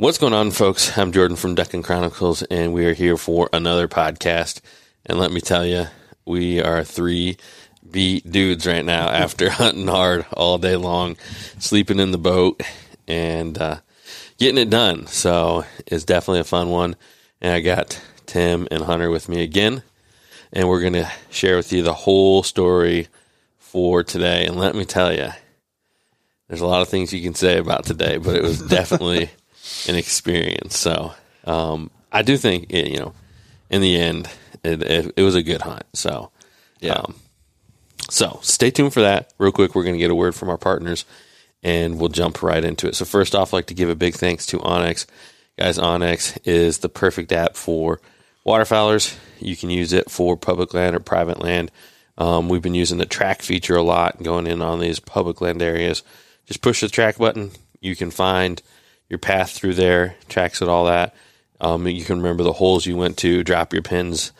[0.00, 0.96] What's going on, folks?
[0.96, 4.62] I'm Jordan from Ducking Chronicles, and we are here for another podcast.
[5.04, 5.88] And let me tell you,
[6.24, 7.36] we are three
[7.90, 11.18] beat dudes right now after hunting hard all day long,
[11.58, 12.62] sleeping in the boat,
[13.06, 13.80] and uh,
[14.38, 15.06] getting it done.
[15.06, 16.96] So it's definitely a fun one.
[17.42, 19.82] And I got Tim and Hunter with me again,
[20.50, 23.08] and we're going to share with you the whole story
[23.58, 24.46] for today.
[24.46, 25.28] And let me tell you,
[26.48, 29.28] there's a lot of things you can say about today, but it was definitely
[29.88, 30.78] an experience.
[30.78, 33.14] So um, I do think, it, you know,
[33.70, 34.28] in the end,
[34.62, 35.84] it, it, it was a good hunt.
[35.94, 36.30] So,
[36.80, 36.94] Yeah.
[36.94, 37.14] Um,
[38.08, 39.32] so stay tuned for that.
[39.38, 41.04] Real quick, we're going to get a word from our partners
[41.62, 42.96] and we'll jump right into it.
[42.96, 45.06] So, first off, I'd like to give a big thanks to onX.
[45.58, 48.00] Guys, onX is the perfect app for
[48.46, 49.16] waterfowlers.
[49.38, 51.70] You can use it for public land or private land.
[52.18, 55.62] Um, we've been using the track feature a lot going in on these public land
[55.62, 56.02] areas.
[56.46, 57.50] Just push the track button.
[57.80, 58.60] You can find
[59.10, 61.14] your path through there, tracks it, all that.
[61.60, 64.32] Um, you can remember the holes you went to, drop your pins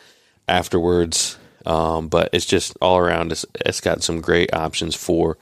[0.47, 1.37] afterwards.
[1.65, 3.31] Um, but it's just all around.
[3.31, 5.37] It's, it's got some great options for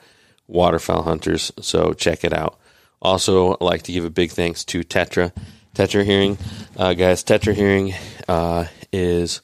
[0.48, 1.52] waterfowl hunters.
[1.62, 2.60] So check it out.
[3.02, 5.32] Also, I'd like to give a big thanks to Tetra.
[5.74, 6.38] Tetra Hearing,
[6.76, 7.24] uh, guys.
[7.24, 7.94] Tetra Hearing
[8.28, 9.42] uh, is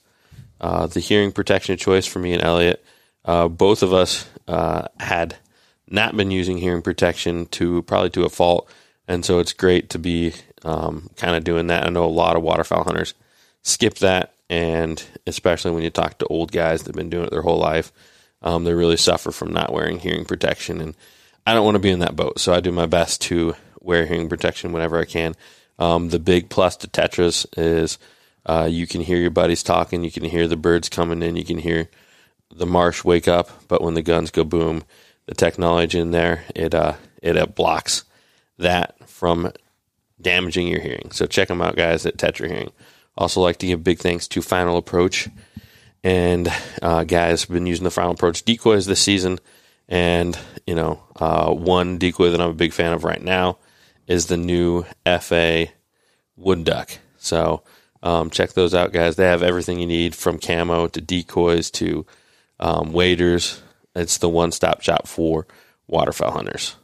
[0.60, 2.84] uh, the hearing protection of choice for me and Elliot.
[3.24, 5.38] Uh, both of us uh, had
[5.88, 8.70] not been using hearing protection to probably to a fault,
[9.08, 11.86] and so it's great to be um, kind of doing that.
[11.86, 13.14] I know a lot of waterfowl hunters
[13.62, 17.42] skip that, and especially when you talk to old guys that've been doing it their
[17.42, 17.92] whole life,
[18.42, 20.82] um, they really suffer from not wearing hearing protection.
[20.82, 20.96] And
[21.46, 24.06] I don't want to be in that boat, so I do my best to wear
[24.06, 25.36] hearing protection whenever I can.
[25.78, 27.98] Um, the big plus to Tetras is
[28.46, 31.46] uh, you can hear your buddies talking, you can hear the birds coming in, you
[31.46, 31.90] can hear
[32.54, 34.84] the marsh wake up, but when the guns go boom,
[35.26, 38.04] the technology in there it uh, it uh, blocks
[38.58, 39.52] that from
[40.22, 41.12] damaging your hearing.
[41.12, 42.72] So check them out, guys, at Tetra Hearing.
[43.18, 45.30] Also, like to give big thanks to Final Approach,
[46.04, 49.40] and uh, guys, have been using the Final Approach decoys this season,
[49.88, 53.58] and you know, uh, one decoy that I'm a big fan of right now
[54.08, 55.68] is the new FA
[56.36, 56.92] Wood Duck.
[57.18, 57.64] So
[58.04, 59.16] um, check those out, guys.
[59.16, 62.06] They have everything you need from camo to decoys to
[62.60, 63.62] um, waders.
[63.96, 65.48] It's the one stop shop for
[65.88, 66.76] waterfowl hunters.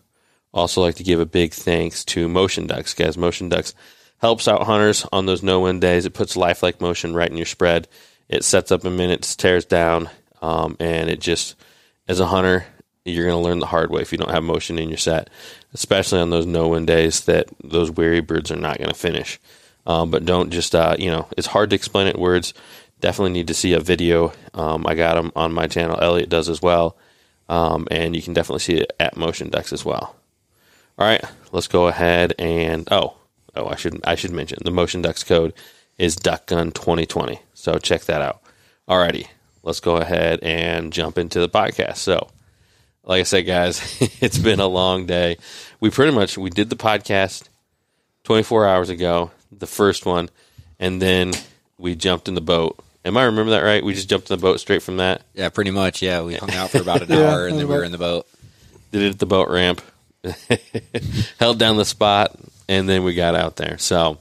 [0.54, 3.18] Also, like to give a big thanks to Motion Ducks, guys.
[3.18, 3.74] Motion Ducks
[4.18, 6.06] helps out hunters on those no wind days.
[6.06, 7.88] It puts lifelike motion right in your spread.
[8.28, 10.10] It sets up in minutes, tears down,
[10.42, 11.56] um, and it just,
[12.08, 12.66] as a hunter,
[13.04, 15.30] you're going to learn the hard way if you don't have motion in your set,
[15.74, 19.40] especially on those no wind days that those weary birds are not going to finish.
[19.86, 22.54] Um, but don't just, uh, you know, it's hard to explain it in words.
[23.00, 24.32] Definitely need to see a video.
[24.54, 25.98] Um, I got them on my channel.
[26.00, 26.96] Elliot does as well.
[27.50, 30.16] Um, and you can definitely see it at Motion Ducks as well.
[31.02, 33.16] All right, let's go ahead and oh,
[33.56, 35.52] oh, I should I should mention the Motion Ducks code
[35.98, 37.40] is DuckGun 2020.
[37.56, 38.40] So check that out.
[38.88, 39.26] Alrighty,
[39.64, 41.98] let's go ahead and jump into the podcast.
[41.98, 42.30] So,
[43.04, 43.82] like I said, guys,
[44.22, 45.38] it's been a long day.
[45.80, 47.46] We pretty much we did the podcast
[48.26, 50.30] 24 hours ago, the first one,
[50.80, 51.34] and then
[51.80, 52.78] we jumped in the boat.
[53.04, 53.84] Am I remember that right?
[53.84, 55.24] We just jumped in the boat straight from that.
[55.34, 56.04] Yeah, pretty much.
[56.04, 57.98] Yeah, we hung out for about an Yeah, hour and then we were in the
[57.98, 58.28] boat.
[58.92, 59.82] did it at the boat ramp,
[61.40, 62.38] held down the spot,
[62.68, 63.78] and then we got out there.
[63.78, 64.18] So,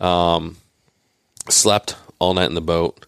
[0.00, 0.56] um,
[1.48, 3.06] slept all night in the boat.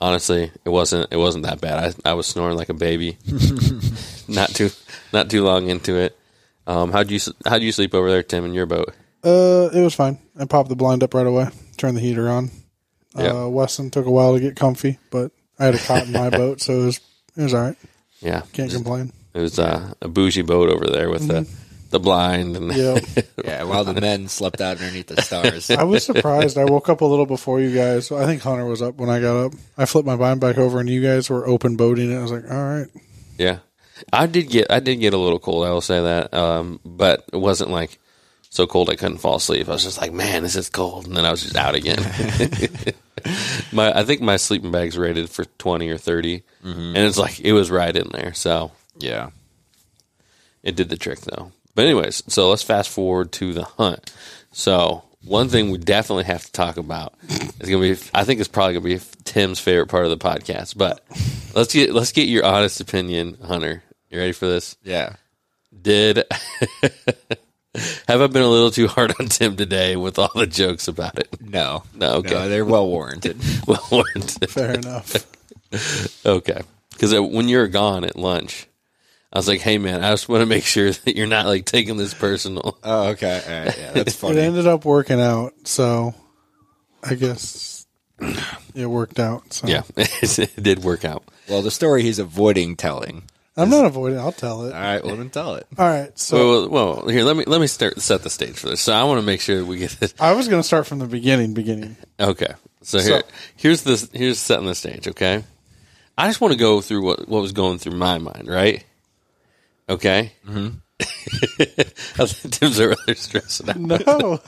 [0.00, 1.94] Honestly, it wasn't it wasn't that bad.
[2.04, 3.18] I I was snoring like a baby.
[4.28, 4.70] not too
[5.12, 6.16] not too long into it.
[6.66, 8.94] Um, how'd you how'd you sleep over there, Tim, in your boat?
[9.22, 10.18] Uh, it was fine.
[10.38, 11.48] I popped the blind up right away.
[11.76, 12.50] Turned the heater on.
[13.14, 13.44] Yeah.
[13.44, 16.30] Uh, Weston took a while to get comfy, but I had a cot in my
[16.40, 17.00] boat, so it was
[17.36, 17.76] it was all right.
[18.20, 19.12] Yeah, Can't complain.
[19.34, 21.48] It was uh, a bougie boat over there with the
[21.90, 23.00] the blind and Yeah,
[23.44, 25.70] Yeah, while the men slept out underneath the stars.
[25.70, 26.56] I was surprised.
[26.56, 28.10] I woke up a little before you guys.
[28.12, 29.52] I think Hunter was up when I got up.
[29.76, 32.16] I flipped my blind back over, and you guys were open boating it.
[32.18, 32.86] I was like, all right.
[33.38, 33.58] Yeah,
[34.12, 35.66] I did get I did get a little cold.
[35.66, 37.98] I will say that, um, but it wasn't like
[38.50, 39.68] so cold I couldn't fall asleep.
[39.68, 41.98] I was just like, man, this is cold, and then I was just out again.
[43.72, 47.52] my I think my sleeping bag's rated for twenty or 30 and it's like it
[47.52, 48.34] was right in there.
[48.34, 48.70] So
[49.00, 49.30] yeah.
[50.62, 51.52] it did the trick though.
[51.74, 54.12] But anyways, so let's fast forward to the hunt.
[54.52, 57.14] So one thing we definitely have to talk about
[57.60, 60.76] is gonna be I think it's probably gonna be Tim's favorite part of the podcast.
[60.76, 61.04] But
[61.54, 63.82] let's get let's get your honest opinion, Hunter.
[64.10, 64.76] You ready for this?
[64.82, 65.14] Yeah.
[65.80, 66.16] Did
[68.08, 71.18] have I been a little too hard on Tim today with all the jokes about
[71.18, 71.28] it?
[71.40, 71.84] No.
[71.94, 72.30] No, okay.
[72.34, 73.38] No, they're well warranted.
[73.66, 74.50] Well warranted.
[74.50, 75.16] Fair enough.
[76.26, 78.66] Okay, because uh, when you're gone at lunch,
[79.32, 81.64] I was like, "Hey, man, I just want to make sure that you're not like
[81.64, 83.42] taking this personal." Oh, okay.
[83.46, 83.78] All right.
[83.78, 86.14] Yeah, that's It ended up working out, so
[87.02, 87.86] I guess
[88.74, 89.52] it worked out.
[89.52, 91.22] So Yeah, it did work out.
[91.48, 93.22] well, the story he's avoiding telling.
[93.56, 94.18] I'm not avoiding.
[94.18, 94.72] I'll tell it.
[94.72, 95.66] All right, well then tell it.
[95.76, 96.16] All right.
[96.18, 98.80] So Well, well, here let me let me start set the stage for this.
[98.80, 100.14] So I want to make sure we get this.
[100.18, 101.52] I was going to start from the beginning.
[101.54, 101.96] Beginning.
[102.18, 105.08] Okay, so here So- here's the here's setting the stage.
[105.08, 105.44] Okay,
[106.16, 108.84] I just want to go through what what was going through my mind, right?
[109.90, 110.32] Okay.
[110.46, 110.68] Mm-hmm.
[112.50, 113.76] Tim's there stressing out.
[113.76, 114.40] No.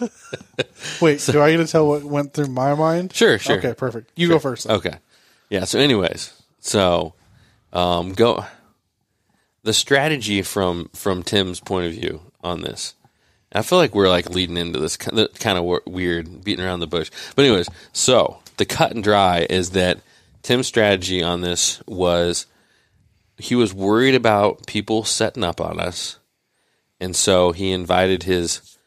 [1.00, 1.20] Wait.
[1.26, 3.12] do I get to tell what went through my mind?
[3.12, 3.58] Sure, sure.
[3.58, 3.74] Okay.
[3.74, 4.12] Perfect.
[4.16, 4.66] You go first.
[4.66, 4.76] then.
[4.76, 4.94] Okay.
[5.50, 5.64] Yeah.
[5.64, 7.14] So, anyways, so
[7.72, 8.44] um, go
[9.62, 12.94] the strategy from from Tim's point of view on this.
[13.54, 17.10] I feel like we're like leading into this kind of weird, beating around the bush.
[17.36, 20.00] But anyways, so the cut and dry is that
[20.42, 22.46] Tim's strategy on this was
[23.42, 26.18] he was worried about people setting up on us,
[27.00, 28.78] and so he invited his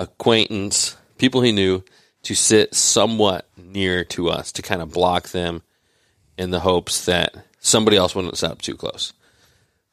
[0.00, 1.84] acquaintance, people he knew,
[2.24, 5.62] to sit somewhat near to us to kind of block them
[6.36, 9.12] in the hopes that somebody else wouldn't set up too close.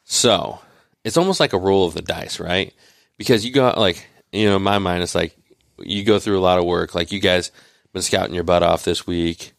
[0.04, 0.60] So
[1.04, 2.74] it's almost like a roll of the dice, right?
[3.20, 5.38] Because you go like you know, in my mind, it's like
[5.78, 6.96] you go through a lot of work.
[6.96, 7.52] Like you guys
[7.94, 9.54] been scouting your butt off this week.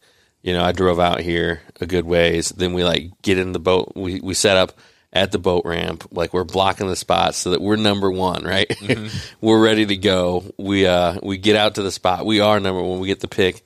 [0.47, 2.51] You know, I drove out here a good ways.
[2.51, 3.95] Then we like get in the boat.
[3.97, 4.79] We we set up
[5.13, 6.07] at the boat ramp.
[6.13, 8.73] Like we're blocking the spot so that we're number one, right?
[9.41, 10.45] we're ready to go.
[10.57, 12.25] We uh we get out to the spot.
[12.25, 13.01] We are number one.
[13.01, 13.63] We get the pick,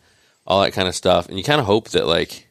[0.47, 1.29] all that kind of stuff.
[1.29, 2.49] And you kind of hope that like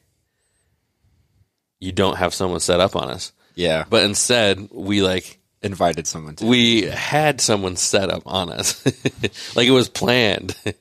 [1.80, 3.32] you don't have someone set up on us.
[3.56, 6.46] Yeah, but But instead, we like invited someone to.
[6.46, 8.86] we had someone set up on us,
[9.56, 10.76] like it was planned, and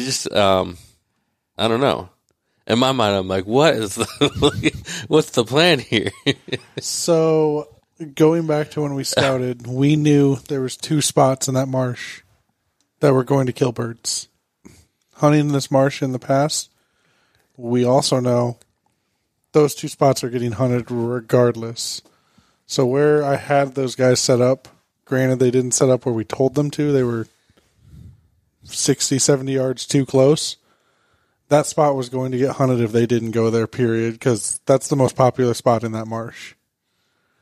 [0.00, 0.78] it just um,
[1.58, 2.08] I don't know.
[2.68, 6.10] In my mind, I'm like, what is the what's the plan here?
[6.80, 7.68] So
[8.14, 12.22] going back to when we scouted, we knew there was two spots in that marsh
[13.00, 14.28] that were going to kill birds.
[15.14, 16.70] Hunting this marsh in the past,
[17.56, 18.58] we also know
[19.52, 22.02] those two spots are getting hunted regardless.
[22.66, 24.68] So where I had those guys set up,
[25.04, 27.26] granted they didn't set up where we told them to, they were
[28.64, 30.56] 60, 70 yards too close.
[31.48, 34.88] That spot was going to get hunted if they didn't go there, period, because that's
[34.88, 36.54] the most popular spot in that marsh.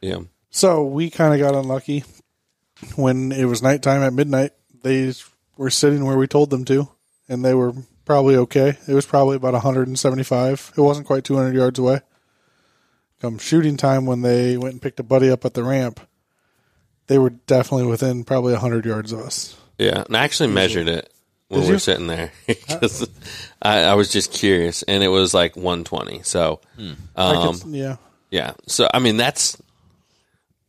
[0.01, 0.21] yeah,
[0.51, 2.05] So we kind of got unlucky
[2.95, 4.53] when it was nighttime at midnight.
[4.83, 5.13] They
[5.57, 6.89] were sitting where we told them to,
[7.29, 7.73] and they were
[8.05, 8.79] probably okay.
[8.87, 10.73] It was probably about 175.
[10.77, 12.01] It wasn't quite 200 yards away.
[13.21, 16.01] Come shooting time when they went and picked a buddy up at the ramp,
[17.09, 19.57] they were definitely within probably 100 yards of us.
[19.79, 20.05] yeah.
[20.07, 21.11] And I actually measured it
[21.49, 21.79] when Did we were you?
[21.79, 23.09] sitting there uh, 'Cause
[23.63, 26.23] I, I was just curious, and it was like 120.
[26.25, 26.93] So, hmm.
[27.15, 27.97] I um, could, yeah.
[28.31, 28.53] Yeah.
[28.67, 29.57] So I mean that's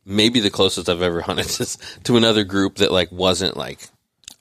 [0.04, 3.88] maybe the closest I've ever hunted to, to another group that like wasn't like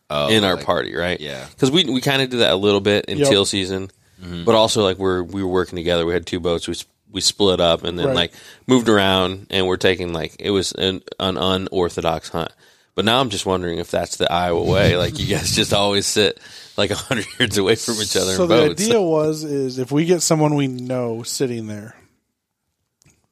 [0.10, 1.20] Oh, in our like- party, right?
[1.20, 1.46] yeah.
[1.50, 3.30] Because we we kind of did that a little bit in Yep.
[3.30, 3.90] teal season,
[4.22, 4.46] mm-hmm.
[4.46, 6.06] but also like we're we were working together.
[6.06, 6.68] We had two boats.
[6.68, 8.16] We s- we split up and then Right.
[8.16, 8.34] like
[8.68, 12.52] moved around, and we're taking like it was an, an unorthodox hunt.
[12.98, 14.98] But now I'm just wondering if that's the Iowa way.
[14.98, 16.40] Like you guys just always sit
[16.78, 18.82] like a hundred yards away from each other So the boats.
[18.82, 21.96] idea was is if we get someone we know sitting there,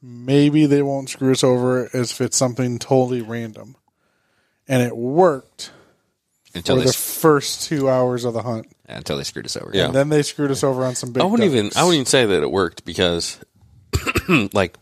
[0.00, 3.74] maybe they won't screw us over as if it's something totally random.
[4.68, 5.72] And it worked
[6.54, 8.68] until for they the first two hours of the hunt.
[8.88, 9.72] until they screwed us over.
[9.74, 9.86] Yeah.
[9.86, 11.24] And then they screwed us over on some big.
[11.24, 11.72] I wouldn't even.
[11.74, 13.40] I wouldn't even say that it worked because
[14.52, 14.76] like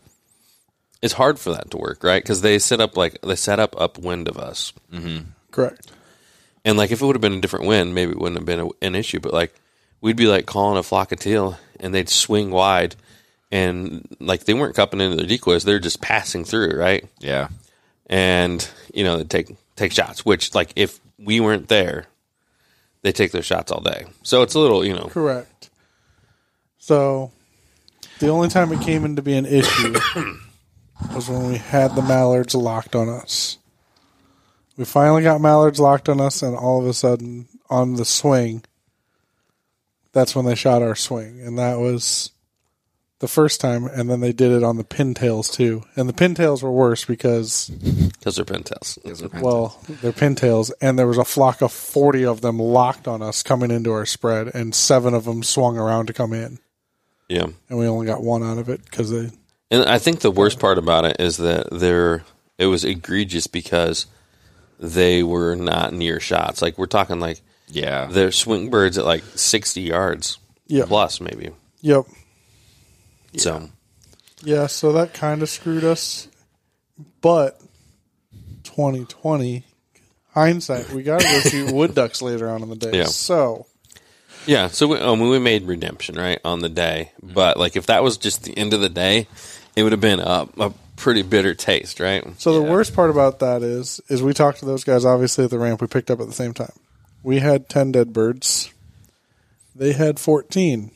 [1.05, 2.21] it's hard for that to work, right?
[2.21, 5.29] Because they set up like they set up upwind of us, mm-hmm.
[5.51, 5.91] correct.
[6.65, 8.59] and like if it would have been a different wind, maybe it wouldn't have been
[8.61, 9.19] a, an issue.
[9.19, 9.53] But like
[10.01, 12.95] we'd be like calling a flock of teal, and they'd swing wide,
[13.51, 17.07] and like they weren't cupping into their decoys; they're just passing through, right?
[17.19, 17.49] Yeah.
[18.07, 22.07] And you know they take take shots, which like if we weren't there,
[23.03, 24.05] they take their shots all day.
[24.23, 25.69] So it's a little, you know, Correct.
[26.79, 27.31] So
[28.17, 29.95] the only time it came into be an issue
[31.13, 33.57] was when we had the mallards locked on us.
[34.77, 38.63] We finally got mallards locked on us, and all of a sudden, on the swing,
[40.11, 42.31] that's when they shot our swing, and that was
[43.19, 43.85] the first time.
[43.85, 47.69] And then they did it on the pintails too, and the pintails were worse because
[47.69, 49.41] because they're pintails.
[49.41, 53.43] well, they're pintails, and there was a flock of forty of them locked on us
[53.43, 56.59] coming into our spread, and seven of them swung around to come in
[57.29, 57.47] Yeah.
[57.69, 59.31] and we only got one out of it because they
[59.71, 62.23] And I think the worst part about it is that they're
[62.57, 64.05] it was egregious because
[64.79, 66.61] they were not near shots.
[66.61, 68.07] Like we're talking like Yeah.
[68.11, 70.87] they're swing birds at like sixty yards Yep.
[70.87, 71.49] plus maybe.
[71.81, 72.05] yep
[73.37, 73.69] So
[74.43, 76.27] yeah so that kind of screwed us
[77.21, 77.59] But
[78.63, 79.63] 2020
[80.33, 82.97] hindsight, we got to go shoot wood ducks later on in the day.
[82.99, 83.05] Yeah.
[83.05, 83.65] So
[84.45, 88.03] Yeah, so we, um, we made redemption right on the day, but like if that
[88.03, 89.27] was just the end of the day,
[89.75, 92.23] it would have been a, a pretty bitter taste, right?
[92.39, 95.49] So the worst part about that is, is we talked to those guys obviously at
[95.49, 95.81] the ramp.
[95.81, 96.73] We picked up at the same time.
[97.23, 98.71] We had ten dead birds.
[99.75, 100.91] They had fourteen.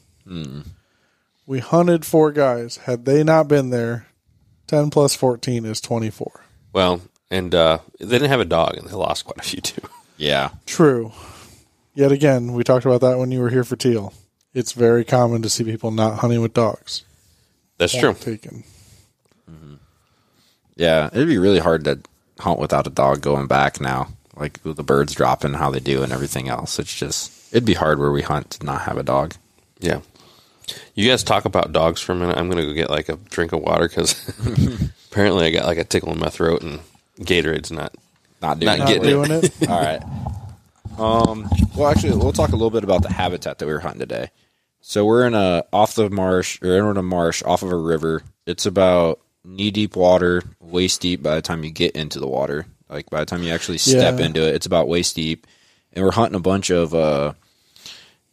[1.45, 2.77] We hunted four guys.
[2.77, 4.07] Had they not been there,
[4.67, 6.45] ten plus fourteen is twenty four.
[6.71, 9.81] Well, and uh, they didn't have a dog, and they lost quite a few too.
[10.17, 10.51] Yeah.
[10.65, 11.11] True.
[11.95, 14.13] Yet again, we talked about that when you were here for teal.
[14.53, 17.03] It's very common to see people not hunting with dogs.
[17.79, 18.13] That's true.
[18.13, 18.63] Point Taken.
[20.75, 21.09] Yeah.
[21.11, 21.99] It'd be really hard to
[22.39, 24.09] hunt without a dog going back now.
[24.35, 26.79] Like with the birds dropping, how they do, and everything else.
[26.79, 29.33] It's just, it'd be hard where we hunt to not have a dog.
[29.79, 29.99] Yeah.
[30.95, 32.37] You guys talk about dogs for a minute.
[32.37, 34.29] I'm gonna go get like a drink of water because
[35.11, 36.79] apparently I got like a tickle in my throat, and
[37.19, 37.93] Gatorade's not.
[38.41, 39.09] Not doing Not Not getting it.
[39.09, 39.51] doing it.
[39.69, 40.01] All right.
[40.97, 43.99] Um, well, actually, we'll talk a little bit about the habitat that we were hunting
[43.99, 44.29] today.
[44.81, 48.23] So we're in a off the marsh or in a marsh off of a river.
[48.45, 52.65] It's about knee deep water, waist deep by the time you get into the water.
[52.89, 54.25] Like by the time you actually step Yeah.
[54.25, 55.45] into it, it's about waist deep.
[55.93, 57.33] And we're hunting a bunch of uh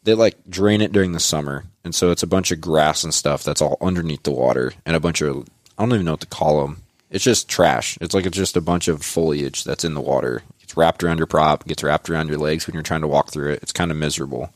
[0.05, 1.65] they like drain it during the summer.
[1.85, 4.97] And so it's a bunch of grass and stuff that's all underneath the water and
[4.97, 6.83] a bunch of I don't even know what to call them.
[7.11, 7.99] It's just trash.
[8.01, 10.43] It's like it's just a bunch of foliage that's in the water.
[10.61, 13.31] It's wrapped around your prop, gets wrapped around your legs when you're trying to walk
[13.31, 13.63] through it.
[13.63, 14.53] It's kind of miserable.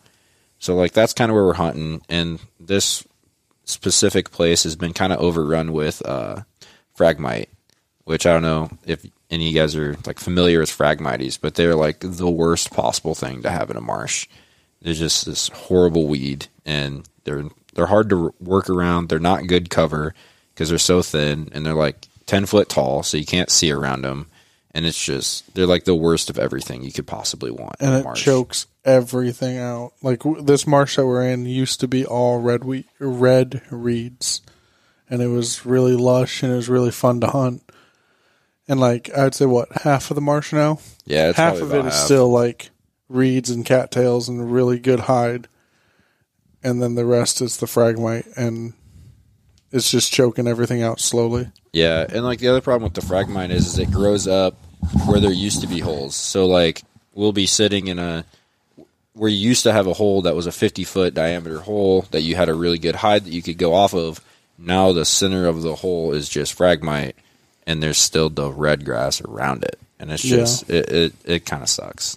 [0.60, 3.04] So like that's kind of where we're hunting and this
[3.64, 6.42] specific place has been kind of overrun with uh
[6.94, 7.48] phragmite,
[8.04, 11.54] which I don't know if any of you guys are like familiar with phragmites, but
[11.54, 14.28] they're like the worst possible thing to have in a marsh.
[14.82, 19.08] They're just this horrible weed, and they're they're hard to work around.
[19.08, 20.14] They're not good cover
[20.54, 24.02] because they're so thin, and they're like ten foot tall, so you can't see around
[24.02, 24.26] them.
[24.72, 27.76] And it's just they're like the worst of everything you could possibly want.
[27.80, 28.24] and it marsh.
[28.24, 29.92] chokes everything out.
[30.02, 34.42] Like w- this marsh that we're in used to be all red wheat, red reeds,
[35.08, 37.62] and it was really lush and it was really fun to hunt.
[38.68, 40.78] And like I'd say, what half of the marsh now?
[41.04, 42.70] Yeah, it's half of it about is still like
[43.08, 45.48] reeds and cattails and really good hide,
[46.62, 48.74] and then the rest is the phragmite, and
[49.72, 51.50] it's just choking everything out slowly.
[51.72, 54.54] Yeah, and like the other problem with the phragmite is, is it grows up
[55.06, 56.14] where there used to be holes.
[56.16, 56.82] So like
[57.14, 58.24] we'll be sitting in a
[59.14, 62.22] where you used to have a hole that was a 50 foot diameter hole that
[62.22, 64.20] you had a really good hide that you could go off of.
[64.58, 67.14] Now the center of the hole is just phragmite,
[67.66, 70.36] and there's still the red grass around it, and it's Yeah.
[70.38, 72.16] just it it, it kind of sucks,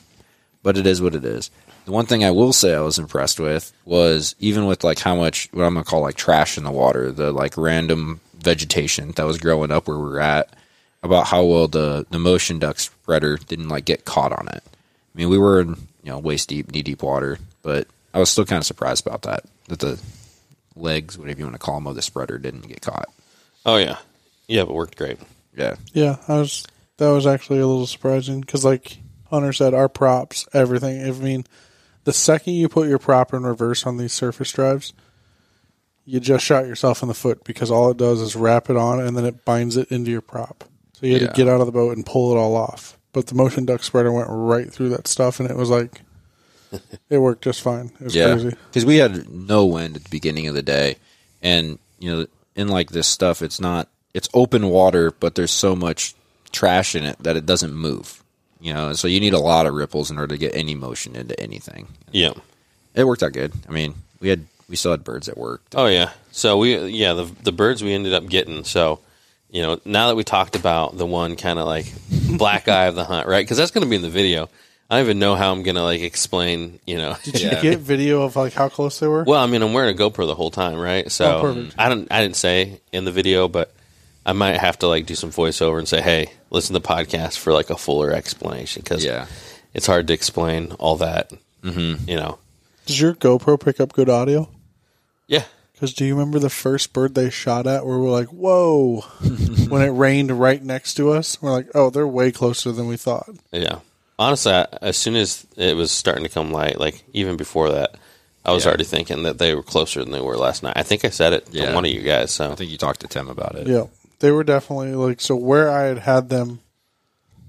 [0.63, 1.51] but it is what it is.
[1.85, 5.15] The one thing I will say I was impressed with was even with like how
[5.15, 9.25] much what I'm gonna call like trash in the water, the like random vegetation that
[9.25, 10.53] was growing up where we're at,
[11.01, 14.63] about how well the the motion duck spreader didn't like get caught on it.
[14.65, 15.69] I mean, we were in
[16.03, 19.23] you know waist deep, knee deep water, but I was still kind of surprised about
[19.23, 19.99] that that the
[20.75, 23.09] legs, whatever you want to call them, of the spreader didn't get caught.
[23.65, 23.97] Oh yeah,
[24.47, 25.17] yeah, but worked great.
[25.55, 26.65] Yeah, Yeah, I was.
[26.97, 28.97] That was actually a little surprising because, like
[29.29, 31.03] Hunter said, our props, everything.
[31.03, 31.45] I mean,
[32.03, 34.93] the second you put your prop in reverse on these surface drives,
[36.05, 38.99] you just shot yourself in the foot because all it does is wrap it on
[38.99, 40.63] and then it binds it into your prop.
[40.93, 41.27] So you had Yeah.
[41.29, 42.97] to get out of the boat and pull it all off.
[43.13, 46.01] But the motion duck spreader went right through that stuff, and it was like
[47.09, 47.91] it worked just fine.
[47.99, 48.49] It was yeah, crazy.
[48.69, 50.97] because we had no wind at the beginning of the day,
[51.41, 55.75] and you know, in like this stuff, it's not it's open water, but there's so
[55.75, 56.15] much
[56.51, 58.23] trash in it that it doesn't move.
[58.59, 61.15] You know, so you need a lot of ripples in order to get any motion
[61.15, 61.87] into anything.
[62.11, 62.33] Yeah.
[62.95, 63.51] It worked out good.
[63.67, 65.75] I mean, we had we still had birds that worked.
[65.75, 66.09] Oh yeah.
[66.31, 68.63] So we yeah the the birds we ended up getting.
[68.63, 68.99] So
[69.51, 71.93] you know now that we talked about the one kind of like
[72.39, 73.45] black eye of the hunt, right?
[73.45, 74.49] Because that's going to be in the video.
[74.89, 76.79] I don't even know how I'm going to like explain.
[76.87, 77.15] You know.
[77.23, 77.61] Did you Yeah.
[77.61, 79.23] get video of like how close they were?
[79.23, 81.11] Well, I mean, I'm wearing a GoPro the whole time, right?
[81.11, 81.69] So Oh.
[81.77, 83.71] I don't, I didn't say in the video, but
[84.25, 87.37] I might have to like do some voiceover and say, "Hey, listen to the podcast
[87.37, 89.27] for like a fuller explanation," because Yeah.
[89.75, 91.31] it's hard to explain all that.
[91.63, 92.09] Mm-hmm.
[92.09, 92.39] You know,
[92.87, 94.49] Does your GoPro pick up good audio?
[95.27, 99.01] Yeah, Because do you remember the first bird they shot at where we're like, whoa,
[99.69, 101.41] when it rained right next to us?
[101.41, 103.29] We're like, oh, they're way closer than we thought.
[103.51, 103.79] yeah.
[104.19, 107.95] Honestly, I, as soon as it was starting to come light, like even before that,
[108.45, 108.69] I was Yeah.
[108.69, 110.73] already thinking that they were closer than they were last night.
[110.75, 111.69] I think I said it Yeah.
[111.69, 112.31] to one of you guys.
[112.31, 113.65] So I think you talked to Tim about it.
[113.67, 113.85] Yeah.
[114.19, 116.59] They were definitely like, so where I had had them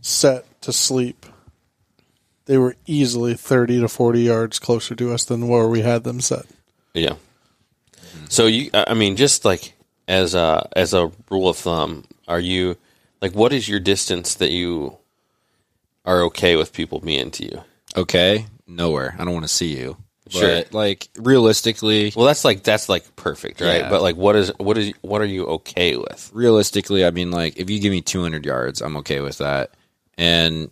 [0.00, 1.26] set to sleep,
[2.46, 6.20] they were easily 30 to 40 yards closer to us than where we had them
[6.20, 6.46] set.
[6.94, 7.14] Yeah.
[8.28, 9.74] So you, I mean, just like
[10.08, 12.76] as a as a rule of thumb, are you
[13.20, 14.96] like what is your distance that you
[16.04, 17.64] are okay with people being to you?
[17.96, 19.14] Okay, nowhere.
[19.18, 19.96] I don't want to see you.
[20.28, 20.62] Sure.
[20.62, 23.82] But, like realistically, Well, that's like that's like perfect, right?
[23.82, 23.90] Yeah.
[23.90, 26.30] But like, what is what is what are you okay with?
[26.32, 29.70] realistically, I mean, like if you give me 200 yards, I'm okay with that.
[30.16, 30.70] And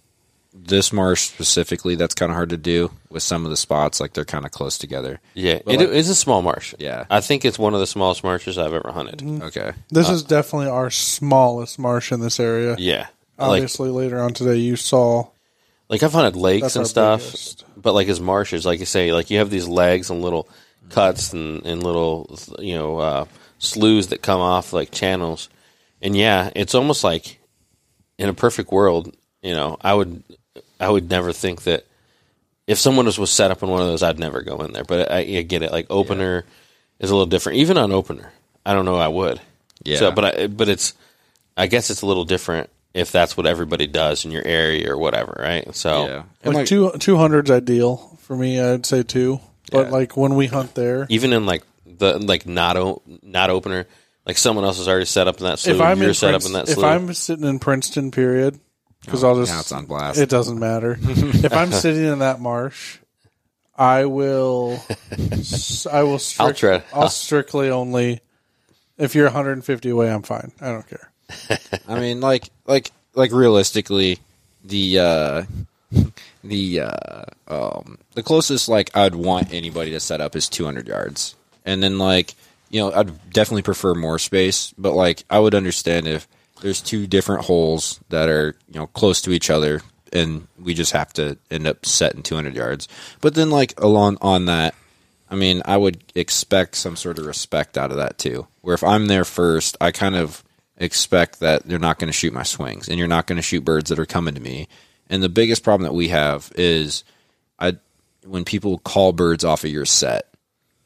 [0.55, 4.01] this marsh specifically, that's kind of hard to do with some of the spots.
[4.01, 5.21] Like they're kind of close together.
[5.35, 6.75] Yeah, But, it like- is a small marsh.
[6.79, 7.05] Yeah.
[7.11, 9.23] I think it's one of the smallest marshes I've ever hunted.
[9.45, 9.73] Okay.
[9.91, 12.77] This is definitely our smallest marsh in this area.
[12.79, 13.07] Yeah,
[13.39, 15.29] like Obviously, later on today, you saw
[15.89, 17.65] like I've hunted lakes and stuff, biggest.
[17.77, 20.49] but like as marshes, like you say, like you have these legs and little
[20.91, 23.25] cuts and, and little you know uh,
[23.59, 25.49] sloughs that come off like channels,
[26.01, 27.41] and yeah, it's almost like
[28.19, 30.23] in a perfect world, you know, I would
[30.83, 31.87] I would never think that
[32.67, 34.85] if someone was, was set up in one of those, I'd never go in there.
[34.85, 35.73] But I, I get it.
[35.73, 36.45] Like opener
[36.99, 38.33] is a little different, even on opener.
[38.67, 38.97] I don't know.
[38.97, 39.41] I would.
[39.85, 39.97] Yeah.
[39.99, 40.95] So, but I, but it's,
[41.57, 44.99] I guess it's a little different if that's what everybody does in your area or
[44.99, 45.75] whatever, right?
[45.75, 46.23] So, Yeah.
[46.45, 48.61] Like, like, two two hundred's ideal for me.
[48.61, 49.93] I'd say two, but Yeah.
[49.93, 53.87] like when we hunt there, even in like the like not o- not opener,
[54.27, 55.75] like someone else is already set up in that slough.
[55.77, 56.79] if I'm you're in set up in that if.
[56.79, 58.61] I'm sitting in Princeton, period,
[59.05, 60.19] because I'll just now it's on blast.
[60.19, 60.97] It doesn't matter.
[61.03, 62.99] if I'm sitting in that marsh,
[63.77, 64.83] I will.
[65.91, 66.19] I will.
[66.19, 67.03] Strict, I'll.
[67.03, 68.21] I'll strictly only.
[68.99, 70.53] If you're 150 away, I'm fine.
[70.61, 71.11] I don't care.
[71.89, 74.19] I mean, like, like, like realistically,
[74.65, 75.43] the uh,
[76.45, 81.35] the uh, um, the closest like I'd want anybody to set up is 200 yards,
[81.65, 82.35] and then like
[82.71, 86.29] you know I'd definitely prefer more space, but like I would understand if
[86.63, 90.93] there's two different holes that are you know close to each other, and we just
[90.93, 92.89] have to end up setting 200 yards.
[93.21, 94.75] But then like along on that,
[95.29, 98.47] I mean, I would expect some sort of respect out of that too.
[98.61, 100.43] Where if I'm there first, I kind of
[100.77, 103.65] expect that they're not going to shoot my swings and you're not going to shoot
[103.65, 104.69] birds that are coming to me.
[105.09, 107.05] And the biggest problem that we have is
[107.59, 107.77] I
[108.25, 110.29] when people call birds off of your set.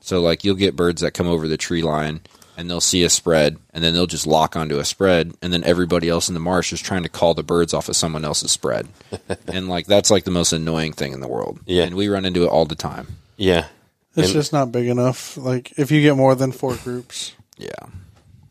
[0.00, 2.20] So like you'll get birds that come over the tree line
[2.56, 5.62] and they'll see a spread and then they'll just lock onto a spread and then
[5.64, 8.50] everybody else in the marsh is trying to call the birds off of someone else's
[8.50, 8.88] spread.
[9.48, 11.60] and like that's like the most annoying thing in the world.
[11.66, 11.84] Yeah.
[11.84, 13.06] And we run into it all the time.
[13.36, 13.66] yeah,
[14.16, 15.36] It's And- just not big enough.
[15.36, 17.68] Like if you get more than four groups, Yeah.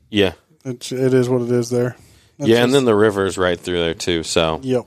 [0.09, 1.69] yeah, it's it is what it is.
[1.69, 1.95] There.
[2.37, 4.21] That's yeah, and then the river is right through there too.
[4.23, 4.85] So Yep.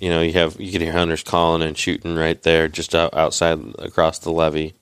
[0.00, 3.14] you know you have you can hear hunters calling and shooting right there, just out,
[3.14, 4.74] outside across the levee.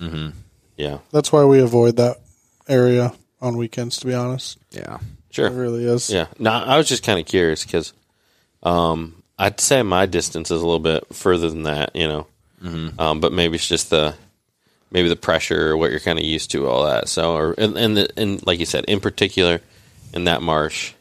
[0.00, 0.30] Mm-hmm.
[0.76, 2.16] Yeah, That's why we avoid that
[2.66, 3.98] area on weekends.
[3.98, 4.98] To be honest, Yeah.
[5.30, 5.46] sure.
[5.46, 6.10] it really is.
[6.10, 6.26] Yeah.
[6.38, 7.92] No, I was just kind of curious because
[8.62, 12.26] um, I'd say my distance is a little bit further than that, you know.
[12.62, 13.00] Mm-hmm.
[13.00, 14.14] Um, but maybe it's just the
[14.90, 17.08] maybe the pressure or what you're kind of used to, all that.
[17.08, 19.60] So, or and and, the, and like you said, in particular,
[20.12, 20.92] in that marsh,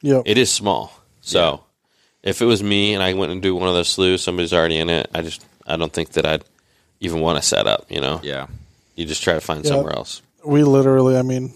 [0.00, 0.22] Yep.
[0.26, 0.92] it is small.
[1.20, 1.62] So,
[2.22, 4.78] if it was me and I went and do one of those sloughs, somebody's already
[4.78, 5.10] in it.
[5.14, 6.44] I just I don't think that I'd
[7.00, 7.86] even want to set up.
[7.90, 8.46] You know, Yeah.
[8.96, 9.72] you just try to find Yeah.
[9.72, 10.22] somewhere else.
[10.44, 11.52] we literally, I mean,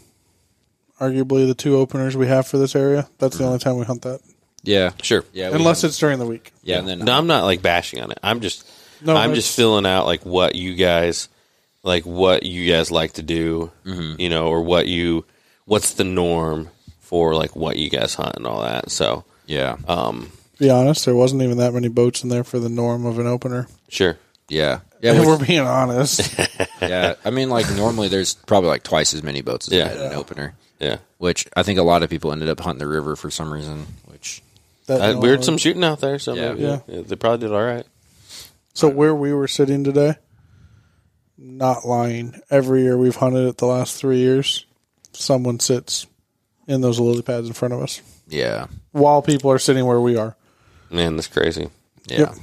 [1.01, 3.09] arguably the two openers we have for this area.
[3.19, 4.21] That's the only time we hunt that,
[4.63, 4.91] Yeah.
[5.03, 5.25] Sure.
[5.33, 5.51] Yeah.
[5.51, 6.53] we unless it's during the week.
[6.63, 8.19] yeah, and then No, I'm not like bashing on it.
[8.23, 8.67] I'm just
[9.03, 11.29] No, I'm that's- just filling out like what you guys
[11.83, 14.21] like what you guys like to do, Mm-hmm.
[14.21, 15.25] you know, or what you
[15.67, 16.69] what's the norm
[17.01, 18.91] for like what you guys hunt and all that.
[18.91, 19.77] So, yeah.
[19.87, 23.05] um To be honest, there wasn't even that many boats in there for the norm
[23.07, 23.69] of an opener.
[23.89, 24.19] sure.
[24.49, 24.81] yeah.
[25.03, 25.13] Yeah.
[25.13, 26.35] if which- we're being honest.
[26.81, 27.15] yeah.
[27.25, 29.85] I mean, like normally there's probably like twice as many boats as Yeah.
[29.85, 30.99] we had in an opener, Yeah.
[31.19, 33.87] which I think a lot of people ended up hunting the river for some reason.
[34.07, 34.43] Which
[34.87, 36.49] That uh, I, we heard some shooting out there, so Yeah.
[36.53, 36.79] maybe Yeah.
[36.87, 37.87] yeah, they probably did all right.
[38.75, 40.17] So where we were sitting today,
[41.39, 42.41] not lying.
[42.51, 44.65] Every year we've hunted it the last three years,
[45.13, 46.07] someone sits
[46.67, 50.17] in those lily pads in front of us yeah, while people are sitting where we
[50.17, 50.35] are,
[50.91, 51.69] Man, that's crazy.
[52.09, 52.35] yeah, Yep.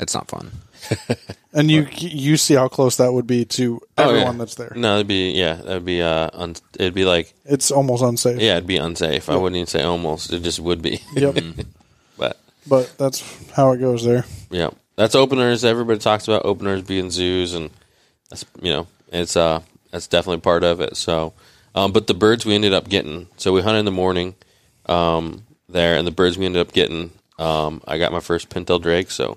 [0.00, 0.50] it's not fun.
[1.52, 4.38] and you you see how close that would be to Oh, everyone yeah.
[4.38, 4.72] that's there.
[4.74, 8.40] No, it'd be yeah, that'd be uh un, it'd be like It's almost unsafe.
[8.40, 9.28] yeah, it'd be unsafe.
[9.28, 10.32] I wouldn't even say almost.
[10.32, 11.00] It just would be.
[11.14, 11.36] Yep.
[12.18, 14.24] but but that's how it goes there.
[14.50, 15.64] Yeah, that's openers.
[15.64, 17.70] Everybody talks about openers being zoos, and
[18.30, 20.96] that's you know it's uh that's definitely part of it.
[20.96, 21.32] So,
[21.74, 23.28] um, but the birds we ended up getting.
[23.36, 24.34] So we hunted in the morning,
[24.86, 27.10] um, there, and the birds we ended up getting.
[27.38, 29.10] Um, I got my first pintail drake.
[29.10, 29.36] So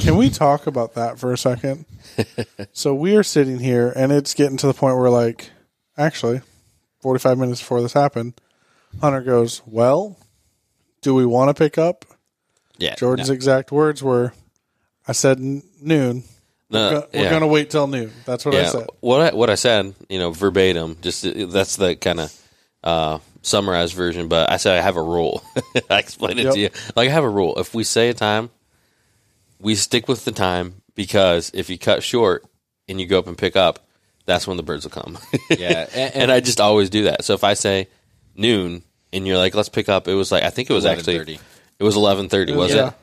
[0.00, 1.84] Can we talk about that for a second?
[2.72, 5.50] so we are sitting here, and it's getting to the point where, like,
[5.96, 6.40] actually,
[7.00, 8.34] 45 minutes before this happened,
[9.00, 10.18] Hunter goes, Well,
[11.00, 12.04] do we want to pick up?
[12.78, 14.32] yeah, Jordan's exact words were,
[15.06, 16.24] I said n- noon.
[16.68, 18.12] no, Go- We're going to wait till noon.
[18.24, 18.86] That's what I said.
[19.00, 20.96] what I, what I said, you know, verbatim.
[21.00, 22.48] Just that's the kind of
[22.82, 25.44] uh, summarized version, but I said I have a rule.
[25.90, 26.70] I explained it to you.
[26.96, 27.54] Like I have a rule.
[27.58, 28.50] If we say a time,
[29.62, 32.44] we stick with the time because if you cut short
[32.88, 33.78] and you go up and pick up,
[34.26, 35.16] that's when the birds will come.
[35.50, 37.24] Yeah, and, and I just always do that.
[37.24, 37.88] So if I say
[38.36, 41.16] noon and you're like, let's pick up, it was like I think it was actually
[41.18, 41.40] 11:30.
[41.78, 42.88] it was eleven thirty, was Yeah.
[42.88, 42.94] it?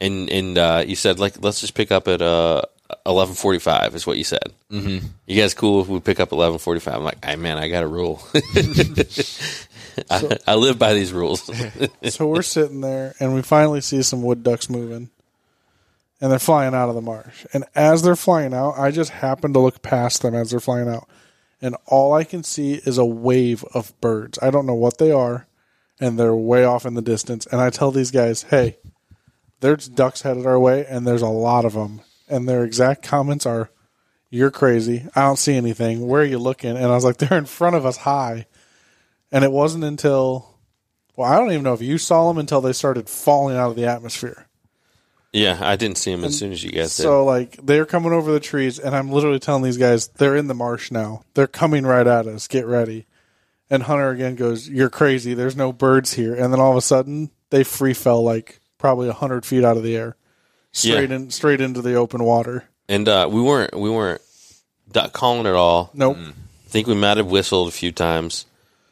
[0.00, 2.62] And and uh, you said like let's just pick up at uh
[3.06, 4.52] eleven forty five is what you said.
[4.70, 5.06] Mm-hmm.
[5.26, 6.96] You guys cool if we pick up eleven forty five?
[6.96, 8.20] I'm like, hey man, I got a rule.
[10.10, 11.50] I, I live by these rules.
[12.10, 15.08] so we're sitting there and we finally see some wood ducks moving
[16.20, 17.46] and they're flying out of the marsh.
[17.52, 20.88] And as they're flying out i just happen to look past them as they're flying
[20.88, 21.08] out.
[21.60, 24.38] And all i can see is a wave of birds.
[24.42, 25.46] I don't know what they are
[25.98, 27.46] and they're way off in the distance.
[27.46, 28.78] And i tell these guys hey
[29.60, 33.46] there's ducks headed our way and there's a lot of them and their exact comments
[33.46, 33.70] are
[34.28, 35.06] you're crazy.
[35.14, 36.06] I don't see anything.
[36.06, 36.76] Where are you looking?
[36.76, 38.46] And i was like they're in front of us high.
[39.32, 40.56] And it wasn't until
[41.16, 43.76] well, I don't even know if you saw them until they started falling out of
[43.76, 44.45] the atmosphere.
[45.36, 47.02] Yeah, I didn't see him as soon as you guys did.
[47.02, 50.46] So like they're coming over the trees, and I'm literally telling these guys they're in
[50.46, 51.22] the marsh now.
[51.34, 52.48] They're coming right at us.
[52.48, 53.06] Get ready.
[53.68, 55.34] And Hunter again goes, "You're crazy.
[55.34, 59.10] There's no birds here." And then all of a sudden, they free fell like probably
[59.10, 60.16] hundred feet out of the air,
[60.72, 61.16] straight Yeah.
[61.16, 62.64] in, straight into the open water.
[62.88, 64.20] and uh, we weren't we weren't
[64.90, 65.90] duck calling at all.
[65.94, 66.16] Nope.
[66.18, 68.46] I think we might have whistled a few times,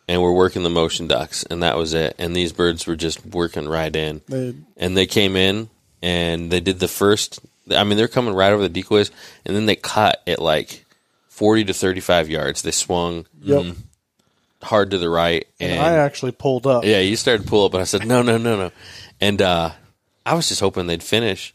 [0.08, 2.16] and we're working the motion ducks, and that was it.
[2.18, 5.68] And these birds were just working right in, They, and they came in
[6.04, 7.40] and they did the first.
[7.70, 9.10] I mean, they're coming right over the decoys,
[9.46, 10.84] and then they cut at like
[11.28, 12.60] forty to thirty-five yards.
[12.62, 13.74] They swung yep.
[14.62, 16.84] hard to the right, and, And I actually pulled up.
[16.84, 18.70] yeah, you started to pull up, and I said, no, no, no, no,
[19.20, 19.70] and uh,
[20.26, 21.54] I was just hoping they'd finish.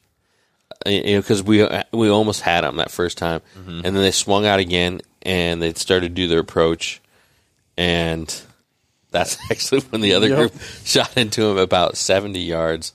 [0.85, 4.45] You know, because we we almost had them that first time, and then they swung
[4.47, 7.01] out again, and they started to do their approach,
[7.77, 8.33] and
[9.11, 10.37] that's actually when the other Yep.
[10.37, 10.53] group
[10.85, 12.93] shot into them about seventy yards,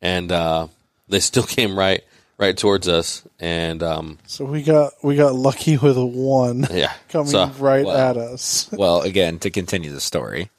[0.00, 0.68] and uh,
[1.08, 2.02] they still came right
[2.38, 6.92] right towards us, and um, So we got we got lucky with a one yeah,
[7.08, 8.10] coming so, right wow.
[8.10, 8.68] at us.
[8.72, 10.50] well, again, to continue the story,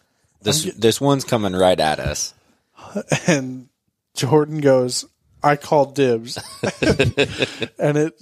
[0.41, 2.33] this this one's coming right at us.
[3.27, 3.69] and
[4.15, 5.05] Jordan goes,
[5.43, 6.37] "I called dibs,"
[7.79, 8.13] and it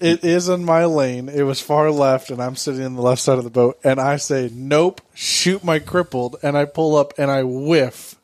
[0.00, 1.28] it is in my lane.
[1.28, 4.00] It was far left, and I'm sitting in the left side of the boat, and
[4.00, 8.16] I say, "Nope, shoot my crippled," and I pull up and I whiff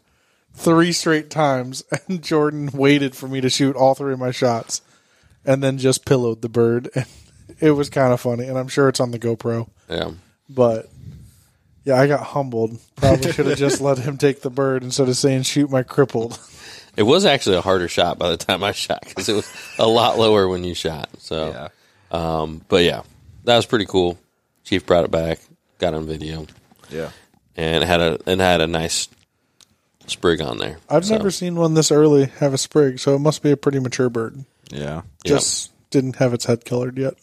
[0.59, 4.83] three straight times, and Jordan waited for me to shoot all three of my shots,
[5.44, 7.07] and then just pillowed the bird, and
[7.61, 10.11] it was kind of funny, and I'm sure it's on the GoPro, yeah.
[10.49, 10.88] but.
[11.85, 12.79] Yeah, I got humbled.
[12.97, 16.38] Probably should have just let him take the bird instead of saying shoot my crippled.
[16.99, 19.87] It was actually a harder shot by the time I shot because it was a
[19.87, 21.09] lot lower when you shot.
[21.16, 21.68] So, Yeah.
[22.42, 23.05] um, but yeah,
[23.44, 24.18] that was pretty cool.
[24.64, 25.38] Chief brought it back,
[25.79, 26.47] got on video,
[26.90, 27.09] Yeah.
[27.57, 29.09] and it had a and had a nice
[30.11, 30.79] sprig on there.
[30.88, 33.57] I've So, never seen one this early have a sprig, so it must be a
[33.57, 34.44] pretty mature bird.
[34.71, 34.79] Yeah.
[34.79, 35.03] yeah.
[35.25, 37.14] Just didn't have its head colored yet.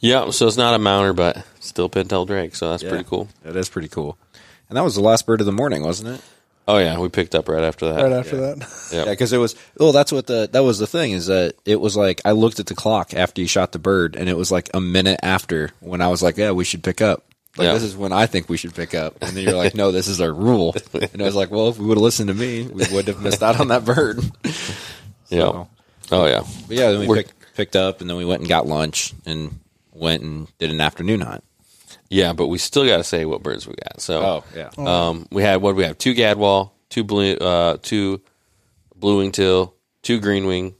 [0.00, 0.30] yeah.
[0.30, 2.54] So it's not a mounter, but still pintail drake.
[2.54, 2.88] So that's Yeah.
[2.90, 3.28] pretty cool.
[3.42, 4.16] That is pretty cool.
[4.68, 6.20] And that was the last bird of the morning, wasn't it?
[6.66, 8.02] Oh yeah, we picked up right after that.
[8.02, 8.58] Right after that,
[8.92, 9.04] Yeah.
[9.04, 9.54] Yeah, because it was.
[9.80, 12.60] Oh, that's what the that was the thing is that it was like I looked
[12.60, 15.70] at the clock after you shot the bird, and it was like a minute after
[15.80, 17.24] when I was like, "Yeah, we should pick up."
[17.56, 17.72] Like Yeah.
[17.74, 20.06] this is when I think we should pick up, and then you're like, "No, this
[20.06, 22.62] is our rule." And I was like, "Well, if we would have listened to me,
[22.62, 24.20] we would have missed out on that bird."
[25.30, 25.40] Yeah.
[25.40, 25.68] So-
[26.10, 26.42] Oh yeah.
[26.66, 29.12] But yeah, then we We're- picked picked up, and then we went and got lunch,
[29.26, 29.58] and
[29.92, 31.44] went and did an afternoon hunt.
[32.08, 34.00] Yeah, but we still got to say what birds we got.
[34.00, 37.76] So Oh yeah, Um, we had what do we have two gadwall, two blue, uh,
[37.82, 38.20] two
[38.96, 40.74] blue wing teal, two green wing,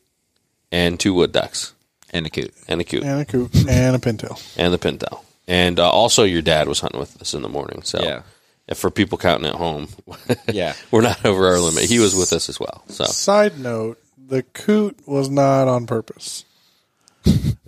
[0.72, 1.74] and two wood ducks,
[2.11, 2.54] and a coot.
[2.68, 4.40] and a coot, and a coot and a pintail.
[4.57, 5.22] and the pintail.
[5.49, 7.83] And uh, also, your dad was hunting with us in the morning.
[7.83, 8.23] So, Yeah.
[8.69, 9.89] if for people counting at home,
[10.53, 10.75] Yeah.
[10.93, 11.85] we're not over our limit.
[11.85, 12.85] He was with us as well.
[12.89, 16.45] So, Side note: the coot was not on purpose.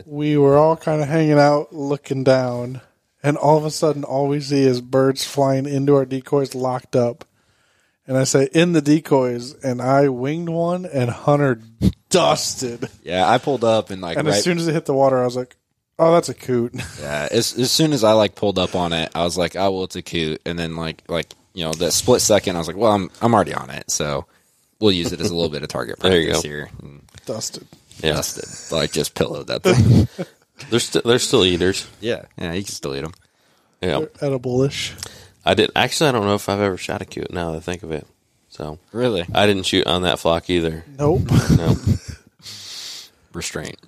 [0.07, 2.81] we were all kind of hanging out, looking down,
[3.23, 6.95] and all of a sudden, all we see is birds flying into our decoys, locked
[6.97, 7.25] up.
[8.07, 11.61] And I say, "In the decoys," and I winged one, and Hunter
[12.11, 12.89] dusted.
[13.03, 15.19] Yeah, I pulled up and like And right, as soon as it hit the water,
[15.21, 15.57] I was like,
[16.01, 19.11] "Oh, that's a coot." Yeah, as as soon as I like pulled up on it,
[19.15, 21.93] I was like, "Oh well, it's a coot," and then like like you know that
[21.93, 24.27] split second, I was like, "Well, I'm I'm already on it, so
[24.81, 26.49] we'll use it as a little bit of target There you practice go.
[26.49, 27.67] here." And Dusted.
[28.03, 30.09] yeah, dusted, like just pillowed that thing.
[30.71, 31.87] they're still they're still eaters.
[32.01, 33.15] yeah, yeah, you can still eat them.
[33.83, 34.95] Yeah, Edible-ish.
[35.45, 36.09] I did actually.
[36.11, 37.33] I don't know if I've ever shot a coot.
[37.33, 38.07] Now that I think of it,
[38.51, 40.85] so Really I didn't shoot on that flock either.
[40.99, 41.23] Nope.
[41.57, 41.77] No,
[43.33, 43.79] restraint,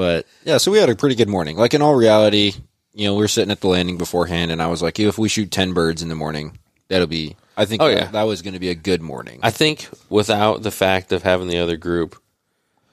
[0.00, 1.58] but yeah, so we had a pretty good morning.
[1.58, 2.54] Like in all reality,
[2.94, 5.28] you know, we were sitting at the landing beforehand, and I was like, "If we
[5.28, 6.58] shoot ten birds in the morning,
[6.88, 7.36] that'll be.
[7.54, 8.06] I think Oh, that, yeah.
[8.12, 9.40] that was going to be a good morning.
[9.42, 12.16] I think without the fact of having the other group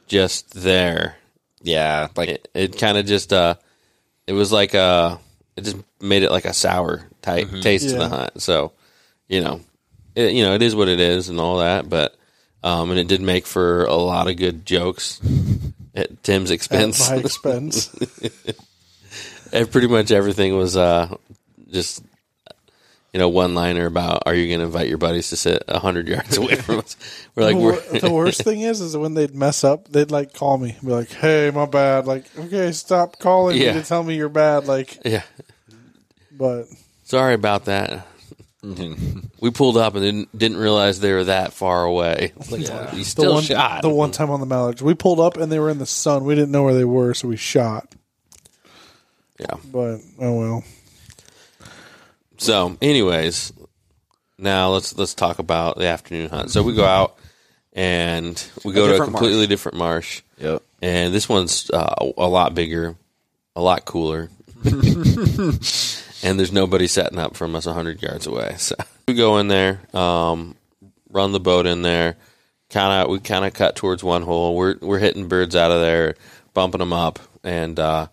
[0.08, 1.15] just there,
[1.62, 3.56] yeah, like it, it kind of just uh,
[4.28, 5.17] it was like a
[5.56, 8.41] it just made it like a sour type taste to the hunt.
[8.41, 8.74] So
[9.30, 9.62] you know,
[10.13, 12.17] it, you know, it is what it is and all that, but
[12.63, 15.22] um, and it did make for a lot of good jokes
[15.97, 17.10] at Tim's expense.
[17.10, 17.93] At my expense.
[19.53, 21.15] And pretty much everything was uh,
[21.71, 22.03] just
[23.13, 26.10] you know one liner about are you going to invite your buddies to sit hundred
[26.10, 26.97] yards away from us?
[27.36, 30.33] We're like the, we're the worst thing is, is when they'd mess up, they'd like
[30.33, 33.73] call me, be like, "Hey, my bad." Like, okay, stop calling Yeah.
[33.73, 34.67] me to tell me you're bad.
[34.67, 35.23] Like, yeah.
[36.31, 36.65] but
[37.05, 38.05] Sorry about that.
[39.39, 42.34] We pulled up and didn't didn't realize they were that far away.
[42.52, 43.82] Like, You the still one, shot.
[43.84, 46.26] the one time on the Mallards, we pulled up and they were in the sun.
[46.26, 47.93] We didn't know where they were, so we shot.
[49.39, 49.56] yeah.
[49.72, 50.63] But oh well.
[52.38, 53.54] So, anyways,
[54.38, 56.52] now let's let's talk about the afternoon hunt.
[56.52, 57.17] So we go out
[57.74, 59.50] and we go to a completely marsh.
[59.50, 60.63] different marsh, yep.
[60.82, 62.96] and this one's uh, a lot bigger,
[63.56, 64.30] a lot cooler,
[66.28, 68.56] and there's nobody setting up from us hundred yards away.
[68.58, 68.76] So
[69.08, 70.56] we go in there, um,
[71.10, 72.18] run the boat in there.
[72.70, 74.56] Kind of, we kind of cut towards one hole.
[74.56, 76.16] We're we're hitting birds out of there,
[76.54, 78.08] bumping them up, and uh,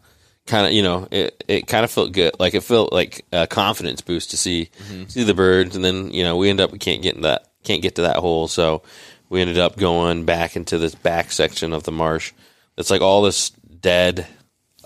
[0.46, 2.38] kind of, you know, it it kind of felt good.
[2.38, 4.70] Like it felt like a confidence boost to see
[5.08, 7.48] see the birds, and then you know we end up we can't get in that
[7.64, 8.82] can't get to that hole, so
[9.28, 12.32] we ended up going back into this back section of the marsh.
[12.76, 14.24] It's like all this dead,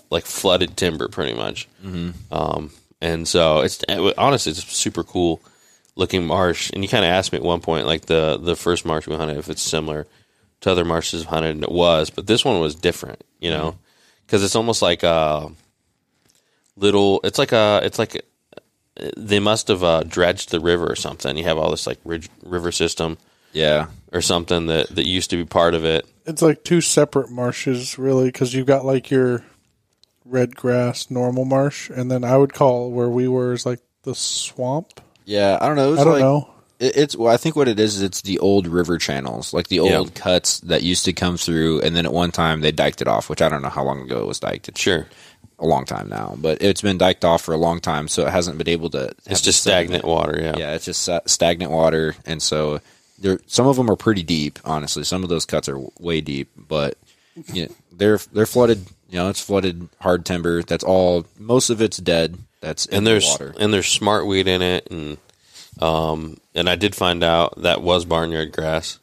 [0.09, 1.69] like flooded timber, pretty much.
[2.31, 3.83] Um, and so it's
[4.17, 5.41] honestly it's a super cool
[5.97, 6.71] looking marsh.
[6.73, 9.17] And you kind of asked me at one point, like the the first marsh we
[9.17, 10.07] hunted, if it's similar
[10.61, 13.77] to other marshes I've hunted, and it was, but this one was different, you know,
[14.27, 15.51] because it's almost like a
[16.77, 17.21] little.
[17.25, 17.81] It's like a.
[17.85, 18.25] It's like
[19.17, 21.37] they must have uh, dredged the river or something.
[21.37, 23.17] You have all this like ridge, river system
[23.53, 23.87] Yeah.
[24.13, 26.05] or something that that used to be part of it.
[26.27, 29.45] It's like two separate marshes, really, because you've got like your
[30.29, 34.15] red grass normal marsh, and then I would call where we were is like the
[34.15, 35.01] swamp.
[35.25, 35.59] Yeah.
[35.61, 35.89] I don't know.
[35.89, 36.51] It was I don't like, know.
[36.79, 39.69] It, it's well, I think what it is is it's the old river channels, like
[39.69, 40.13] the old Yeah.
[40.15, 43.29] cuts that used to come through, and then at one time they diked it off,
[43.29, 44.69] which I don't know how long ago it was diked.
[44.69, 45.07] It's Sure,
[45.59, 48.31] a long time now, but it's been diked off for a long time, so it
[48.31, 49.13] hasn't been able to.
[49.27, 50.03] it's just sediment.
[50.03, 50.39] stagnant water.
[50.41, 52.81] Yeah, Yeah, it's just sa- stagnant water, and so
[53.19, 53.41] there.
[53.49, 54.61] Some of them are pretty deep.
[54.65, 56.97] Honestly, some of those cuts are way deep, but
[57.53, 58.87] you know, they're they're flooded.
[59.09, 60.63] You know, it's flooded hard timber.
[60.63, 61.27] That's all.
[61.39, 62.39] Most of it's dead.
[62.61, 63.55] That's in and the there's water.
[63.59, 65.17] and there's smartweed in it, and
[65.81, 68.99] um, and I did find out that was barnyard grass,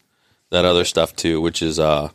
[0.51, 2.09] that other stuff too, which is uh,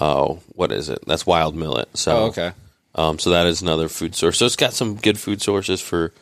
[0.00, 1.00] oh, what is it?
[1.06, 1.96] That's wild millet.
[1.96, 2.52] So Oh, okay.
[2.94, 4.38] Um, so that is another food source.
[4.38, 6.12] So it's got some good food sources for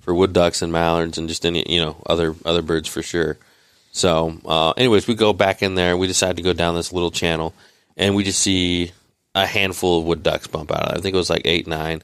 [0.00, 3.38] for wood ducks and mallards and just any you know other other birds for sure.
[3.94, 5.96] So, uh, anyways, we go back in there.
[5.98, 7.54] We decide to go down this little channel,
[7.96, 8.92] and we just see
[9.34, 10.96] a handful of wood ducks bump out.
[10.96, 12.02] I think it was like eight, 9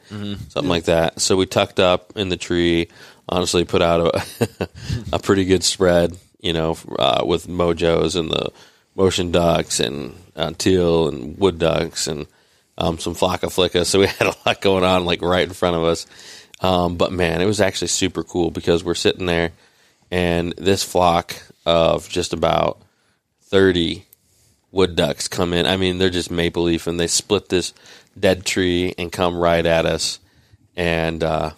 [0.48, 1.20] something like that.
[1.20, 2.88] So we tucked up in the tree.
[3.28, 4.68] Honestly, put out a
[5.12, 8.50] a pretty good spread, you know, uh, with mojos and the
[8.94, 12.26] motion ducks and uh, teal and wood ducks and
[12.78, 13.84] um, some flocka flicka.
[13.84, 16.06] So we had a lot going on, like right in front of us.
[16.60, 19.52] Um, but man, it was actually super cool because we're sitting there,
[20.10, 21.36] and this flock
[21.66, 22.80] of just about
[23.42, 24.06] thirty
[24.72, 25.66] wood ducks come in.
[25.66, 27.72] I mean, they're just maple leaf, and they split this
[28.18, 30.18] dead tree and come right at us.
[30.76, 31.50] And uh,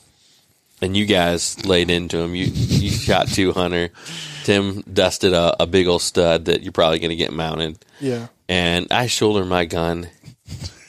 [0.83, 2.35] and you guys laid into them.
[2.35, 3.91] You you shot two hunter.
[4.45, 8.29] Tim dusted a, a big old stud that you're probably going to get mounted Yeah.
[8.49, 10.09] and I shoulder my gun.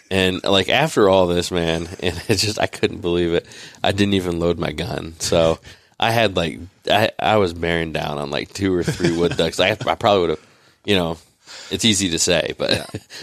[0.09, 3.45] And like after all this, man, and it's just I couldn't believe it.
[3.83, 5.59] I didn't even load my gun, so
[5.99, 9.59] I had like I, I was bearing down on like two or three wood ducks.
[9.59, 10.47] I, I probably would have,
[10.85, 11.17] you know,
[11.69, 12.71] it's easy to say, but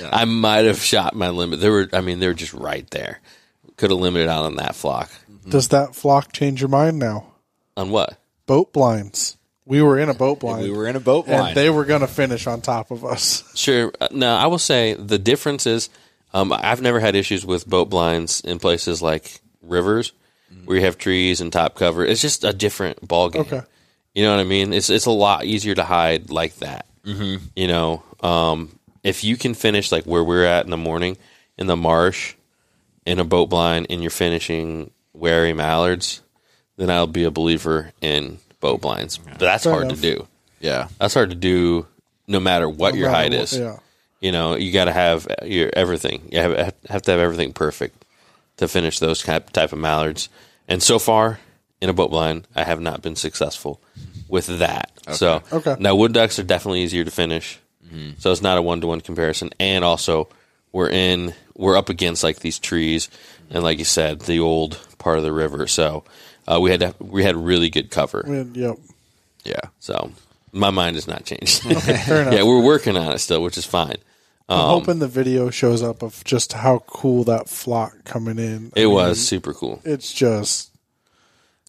[0.00, 0.10] yeah.
[0.12, 1.60] I might have shot my limit.
[1.60, 3.20] There were, I mean, they were just right there.
[3.76, 5.10] Could have limited out on that flock.
[5.48, 7.26] Does that flock change your mind now?
[7.76, 8.18] On what?
[8.46, 9.36] Boat blinds.
[9.64, 10.62] We were in a boat blind.
[10.62, 11.48] we were in a boat blind.
[11.48, 13.44] and they were going to finish on top of us.
[13.54, 13.92] Sure.
[14.00, 15.90] Uh, No, I will say the difference is
[16.32, 20.12] um, I've never had issues with boat blinds in places like rivers
[20.64, 22.04] where you have trees and top cover.
[22.04, 23.42] It's just a different ball game.
[23.42, 23.60] Okay.
[24.14, 24.72] You know what I mean?
[24.72, 26.86] It's it's a lot easier to hide like that.
[27.04, 27.44] Mm-hmm.
[27.54, 31.16] You know, um, if you can finish like where we're at in the morning
[31.56, 32.34] in the marsh
[33.06, 36.20] in a boat blind and you're finishing wary mallards,
[36.76, 39.18] then I'll be a believer in boat blinds.
[39.18, 39.96] But that's Fair hard enough.
[39.96, 40.28] to do.
[40.60, 40.88] yeah.
[40.98, 41.86] That's hard to do
[42.26, 43.56] no matter what your matter height what- is.
[43.58, 43.78] Yeah.
[44.20, 46.28] You know, you got to have your everything.
[46.32, 48.04] You have have to have everything perfect
[48.56, 50.28] to finish those type type of mallards.
[50.66, 51.38] And so far,
[51.80, 52.48] in a boat blind.
[52.56, 53.80] I have not been successful
[54.28, 54.90] with that.
[55.12, 55.76] So Okay.
[55.78, 57.60] now wood ducks are definitely easier to finish.
[58.18, 59.50] So it's not a one to one comparison.
[59.58, 60.28] And also
[60.72, 63.08] we're in we're up against like these trees
[63.50, 65.66] and like you said, the old part of the river.
[65.66, 66.04] So
[66.46, 68.20] uh, we had to, we had really good cover.
[68.20, 68.76] And, yep.
[69.44, 69.60] Yeah.
[69.80, 70.12] So
[70.52, 71.62] my mind has not changed.
[71.62, 72.34] Fair enough.
[72.34, 73.96] yeah, we're working on it still, which is fine.
[74.50, 78.72] I'm Um, hoping the video shows up of just how cool that flock coming in.
[78.76, 79.80] I It mean, was super cool.
[79.84, 80.67] It's just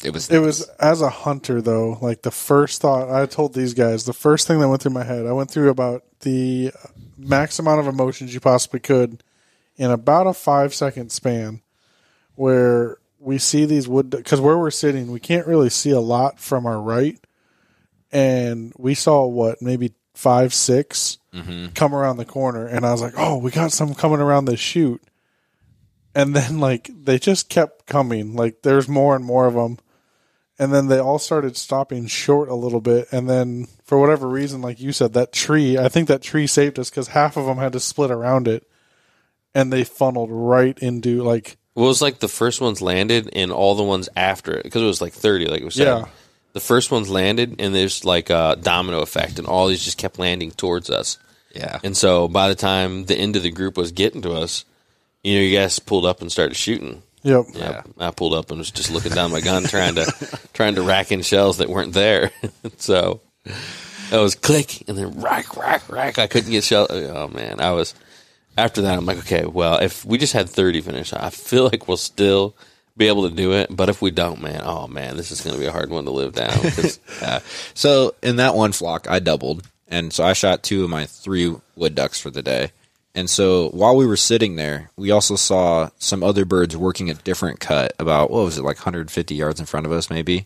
[0.04, 0.30] It was.
[0.30, 4.14] It was as a hunter though, like the first thought I told these guys, the
[4.14, 6.72] first thing that went through my head, I went through about the
[7.18, 9.24] max amount of emotions you possibly could
[9.76, 11.62] in about a five second span
[12.36, 16.40] where we see these wood because where we're sitting, we can't really see a lot
[16.40, 17.20] from our right,
[18.12, 21.68] and we saw what maybe five, 6 mm-hmm.
[21.68, 24.60] come around the corner, and I was like, oh, we got some coming around this
[24.62, 25.04] chute,
[26.16, 29.78] and then like they just kept coming, like there's more and more of them
[30.60, 34.62] and then they all started stopping short a little bit and then for whatever reason
[34.62, 37.58] like you said that tree i think that tree saved us because half of them
[37.58, 38.68] had to split around it
[39.56, 43.52] and they funneled right into like Well, it was like the first ones landed and
[43.52, 45.88] all the ones after it because it was like thirty, like we said.
[45.88, 46.06] Yeah.
[46.54, 50.20] The first ones landed and there's like a domino effect, and all these just kept
[50.20, 51.18] landing towards us.
[51.56, 51.80] yeah.
[51.84, 54.66] And so by the time the end of the group was getting to us,
[55.24, 57.02] you know, you guys pulled up and started shooting.
[57.24, 60.76] Yep Yeah, I pulled up and was just looking down my gun, trying to trying
[60.76, 62.32] to rack in shells that weren't there.
[62.78, 66.18] so it was click and then rack, rack, rack.
[66.20, 66.88] I couldn't get shell.
[66.90, 67.94] Oh man, I was.
[68.58, 71.88] After that, I'm like, okay, well, if we just had 30 finish, I feel like
[71.88, 72.56] we'll still
[72.98, 73.74] be able to do it.
[73.74, 76.04] But if we don't, man, oh man, this is going to be a hard one
[76.06, 76.60] to live down.
[76.64, 76.90] Yeah.
[77.22, 77.40] Uh,
[77.74, 81.54] so in that one flock, I doubled, and so I shot two of my three
[81.76, 82.72] wood ducks for the day.
[83.16, 87.16] And so while we were sitting there, we also saw some other birds working a
[87.16, 90.46] different cut about what was it like 150 yards in front of us, maybe.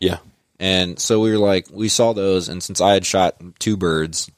[0.00, 0.18] yeah,
[0.58, 4.30] And so we were like, we saw those, and since I had shot two birds,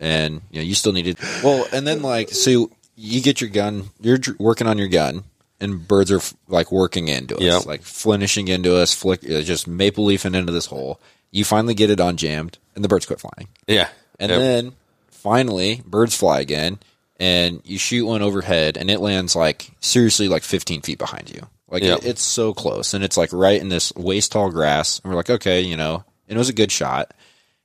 [0.00, 3.90] and you know, you still needed well, and then like, so you get your gun,
[4.00, 5.24] you're working on your gun,
[5.60, 7.66] and birds are like working into us, Yep.
[7.66, 11.00] like flinishing into us, flick, uh, just maple leafing into this hole.
[11.30, 13.88] You finally get it on jammed, and the birds quit flying, yeah,
[14.18, 14.38] and Yep.
[14.40, 14.72] then
[15.10, 16.78] finally birds fly again,
[17.18, 21.46] and you shoot one overhead, and it lands like seriously like 15 feet behind you.
[21.70, 21.98] Like Yep.
[22.00, 25.16] it, it's so close, and it's like right in this waist tall grass, and we're
[25.16, 27.12] like, okay, you know, and it was a good shot,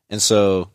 [0.09, 0.69] and so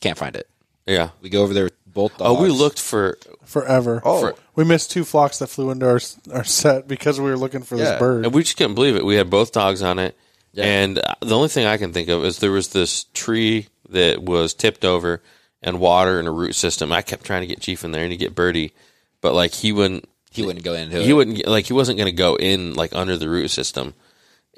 [0.00, 0.48] can't find it.
[0.86, 1.10] yeah.
[1.20, 2.38] We go over there with both dogs.
[2.38, 4.32] Oh, we looked for forever Oh.
[4.56, 6.00] we missed two flocks that flew into our
[6.32, 7.84] our set because we were looking for Yeah.
[7.84, 9.04] this bird And we just couldn't believe it.
[9.04, 10.16] We had both dogs on it,
[10.52, 10.64] Yeah.
[10.64, 14.22] and uh, the only thing I can think of is there was this tree that
[14.22, 15.22] was tipped over
[15.62, 16.92] and water and a root system.
[16.92, 18.72] I kept trying to get Chief in there and to get Birdie,
[19.20, 20.08] but like he wouldn't.
[20.30, 21.04] He wouldn't go into it.
[21.04, 23.94] He wouldn't like he wasn't going to go in like under the root system,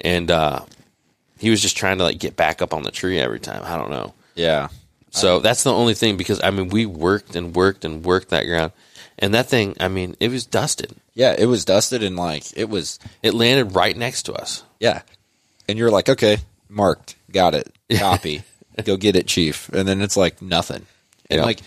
[0.01, 0.61] and uh,
[1.37, 3.61] he was just trying to like get back up on the tree every time.
[3.63, 4.13] I don't know.
[4.35, 4.67] Yeah,
[5.11, 8.43] So that's the only thing because I mean we worked and worked and worked that
[8.45, 8.71] ground,
[9.19, 10.93] and that thing I mean it was dusted.
[11.13, 11.35] yeah.
[11.37, 12.99] It was dusted and like it was.
[13.21, 14.63] It landed right next to us.
[14.79, 15.01] Yeah,
[15.67, 16.37] and you're like, okay,
[16.69, 18.43] marked, got it, copy,
[18.85, 19.67] go get it, chief.
[19.69, 20.85] And then it's like nothing.
[21.29, 21.45] And Yeah.
[21.45, 21.59] like,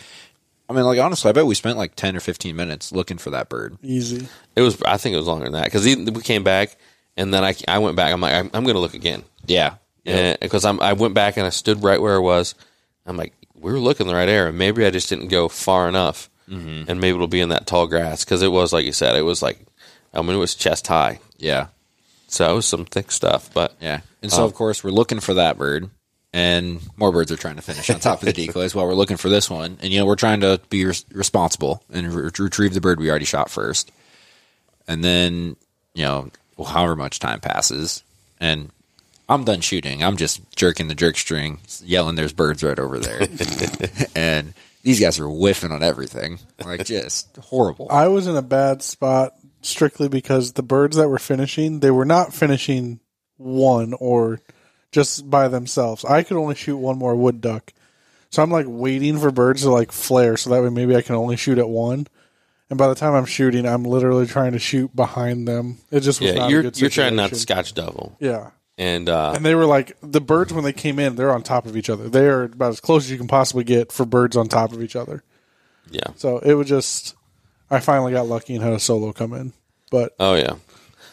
[0.68, 3.30] I mean, like honestly, I bet we spent like ten or fifteen minutes looking for
[3.30, 3.78] that bird.
[3.82, 4.80] easy It was.
[4.82, 6.76] I think it was longer than that because we came back
[7.16, 8.12] and then I, I went back.
[8.12, 11.46] I'm like I'm, I'm going to look again Yeah, because I'm I went back and
[11.46, 12.54] I stood right where I was.
[13.06, 14.52] I'm like we were looking the right area.
[14.52, 16.90] Maybe I just didn't go far enough, Mm-hmm.
[16.90, 19.16] and maybe it'll be in that tall grass because it was like you said.
[19.16, 19.58] It was like
[20.14, 21.66] I mean it was chest high, yeah,
[22.26, 23.50] so it was some thick stuff.
[23.52, 24.00] But yeah.
[24.22, 24.44] And so Oh.
[24.46, 25.90] of course we're looking for that bird,
[26.32, 29.16] and more birds are trying to finish on top of the decoys while we're looking
[29.16, 29.78] for this one.
[29.80, 33.10] And you know we're trying to be res- responsible and re- retrieve the bird we
[33.10, 33.90] already shot first.
[34.86, 35.56] And then
[35.94, 38.02] you know, well, however much time passes,
[38.40, 38.70] and
[39.28, 40.02] I'm done shooting.
[40.02, 43.20] I'm just jerking the jerk string, yelling, "There's birds right over there,"
[44.14, 47.88] and these guys are whiffing on everything, like just horrible.
[47.90, 52.04] I was in a bad spot strictly because the birds that were finishing, they were
[52.04, 53.00] not finishing
[53.36, 54.40] one or
[54.92, 56.04] just by themselves.
[56.04, 57.72] I could only shoot one more wood duck.
[58.30, 61.14] So I'm like waiting for birds to like flare so that way maybe I can
[61.14, 62.06] only shoot at one.
[62.70, 65.78] And by the time I'm shooting, I'm literally trying to shoot behind them.
[65.90, 68.50] It just was yeah, not you're a good you're trying not to scotch double, Yeah.
[68.76, 71.64] and uh, And they were like the birds when they came in, they're on top
[71.64, 72.10] of each other.
[72.10, 74.82] They are about as close as you can possibly get for birds on top of
[74.82, 75.22] each other.
[75.90, 76.08] yeah.
[76.16, 77.14] So it was just
[77.70, 79.54] I finally got lucky and had a solo come in.
[79.90, 80.56] But Oh yeah.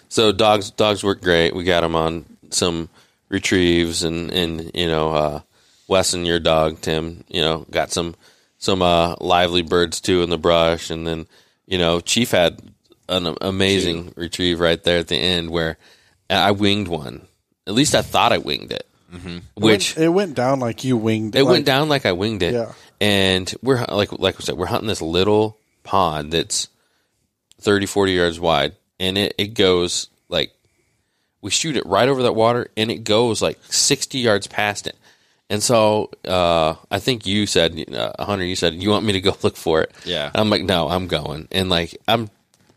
[0.09, 1.55] So dogs dogs work great.
[1.55, 2.89] We got them on some
[3.29, 5.41] retrieves and and you know uh,
[5.87, 8.15] Wesson, your dog Tim, you know got some
[8.57, 11.27] some uh, lively birds too in the brush, and then
[11.65, 12.61] you know Chief had
[13.07, 15.77] an amazing retrieve right there at the end where
[16.29, 17.27] I winged one
[17.67, 18.87] At least I thought I winged it.
[19.55, 21.35] Which it went down like you winged.
[21.35, 22.53] it like, went down like I winged it.
[22.53, 22.73] Yeah.
[22.99, 26.67] And we're like like we said, we're hunting this little pond that's
[27.61, 30.14] 30, 40 yards wide, and it it goes like
[31.45, 34.97] we shoot it right over that water, and it goes like sixty yards past it.
[35.47, 39.21] And so uh, I think you said, uh, Hunter, you said you want me to
[39.21, 39.91] go look for it.
[40.03, 40.25] Yeah.
[40.25, 41.47] And I'm like, no, I'm going.
[41.51, 42.31] And like I'm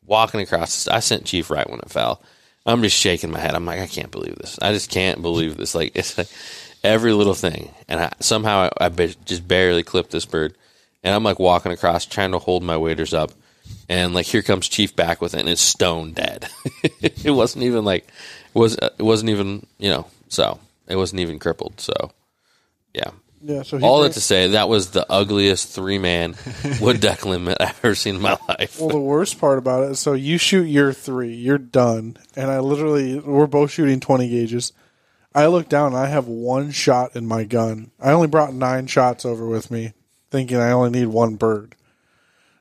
[0.07, 0.87] walking across.
[0.87, 2.21] I sent Chief right when it fell.
[2.67, 3.55] I'm just shaking my head.
[3.55, 4.59] I'm like, I can't believe this.
[4.61, 5.75] I just can't believe this.
[5.75, 6.29] Like it's like
[6.85, 10.55] every little thing, and I, somehow I, I just barely clipped this bird.
[11.03, 13.31] And I'm like walking across, trying to hold my waders up,
[13.89, 16.49] and like here comes Chief back with it, and it's stone dead.
[17.01, 18.07] it wasn't even like
[18.59, 18.79] was.
[18.79, 20.07] Uh, it wasn't even you know.
[20.29, 21.81] So it wasn't even crippled.
[21.81, 22.13] So
[22.95, 23.11] yeah.
[23.41, 23.63] Yeah.
[23.63, 26.35] So All that to say, that was the ugliest three man
[26.81, 28.81] wood duck limit I've ever seen in my life.
[28.81, 32.51] Well, the worst part about it is so you shoot your three, you're done, and
[32.51, 34.73] I literally we're both shooting twenty gauges.
[35.35, 37.91] I look down, I have one shot in my gun.
[38.01, 39.93] I only brought nine shots over with me,
[40.31, 41.77] thinking I only need one bird.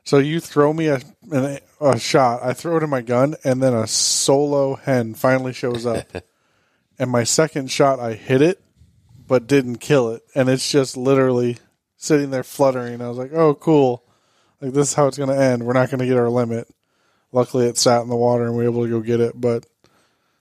[0.04, 1.00] So you throw me a
[1.32, 5.52] an, a shot, I throw it in my gun, and then a solo hen finally
[5.52, 6.06] shows up,
[6.98, 8.60] and my second shot I hit it,
[9.26, 11.58] but didn't kill it, and it's just literally
[11.96, 13.00] sitting there fluttering.
[13.00, 14.02] I was like, oh, cool.
[14.60, 15.62] Like this is how it's going to end.
[15.64, 16.66] We're not going to get our limit.
[17.30, 19.40] Luckily, it sat in the water and we were able to go get it.
[19.40, 19.66] But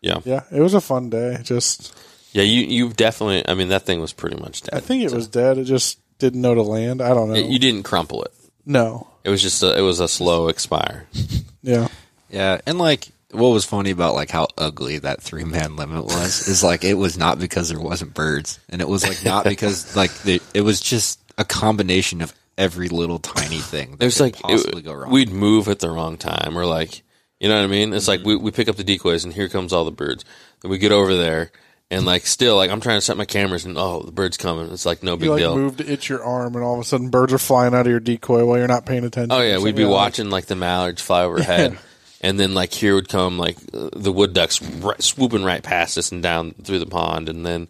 [0.01, 0.19] Yeah.
[0.25, 1.37] yeah, it was a fun day.
[1.43, 1.93] Just
[2.31, 3.47] Yeah, you you definitely.
[3.47, 4.73] I mean, that thing was pretty much dead.
[4.73, 5.57] I think it was dead.
[5.59, 7.01] It just didn't know to land.
[7.01, 7.35] I don't know.
[7.35, 8.31] It- you didn't crumple it.
[8.65, 9.07] no.
[9.27, 11.05] It was just a, it was a slow expire.
[11.63, 11.89] Yeah.
[12.29, 16.47] Yeah, and like what was funny about like how ugly that three man limit was
[16.47, 19.93] is like it was not because there wasn't birds, and it was like not because
[19.97, 23.91] like the, it was just a combination of every little tiny thing.
[23.91, 25.11] That There's could like possibly it- go wrong.
[25.11, 27.03] we'd move at the wrong time, or like
[27.41, 27.91] you know what I mean.
[27.93, 28.29] It's like mm-hmm.
[28.29, 30.23] we we pick up the decoys, and here comes all the birds.
[30.61, 31.51] Then we get over there,
[31.89, 34.71] and like still like I'm trying to set my cameras, and oh the bird's coming.
[34.71, 35.55] It's like no big like deal.
[35.55, 37.87] move to itch your arm, and all of a sudden birds are flying out of
[37.87, 39.31] your decoy while you're not paying attention.
[39.31, 41.77] Oh yeah, we'd be like- watching like the mallards fly overhead,
[42.21, 45.97] and then like here would come like uh, the wood ducks right, swooping right past
[45.97, 47.67] us and down through the pond, and then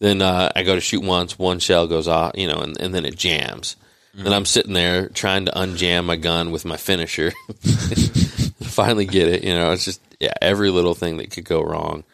[0.00, 2.94] then uh, I go to shoot once, one shell goes off, you know, and, and
[2.94, 3.76] then it jams.
[4.14, 7.32] Then I'm sitting there trying to unjam my gun with my finisher.
[8.62, 9.72] finally get it, you know.
[9.72, 12.04] It's just yeah, every little thing that could go wrong,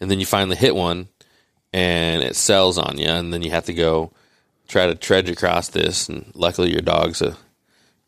[0.00, 1.08] and then you finally hit one,
[1.72, 4.12] and it sells on you, and then you have to go
[4.68, 7.36] try to trudge across this, and luckily your dog's a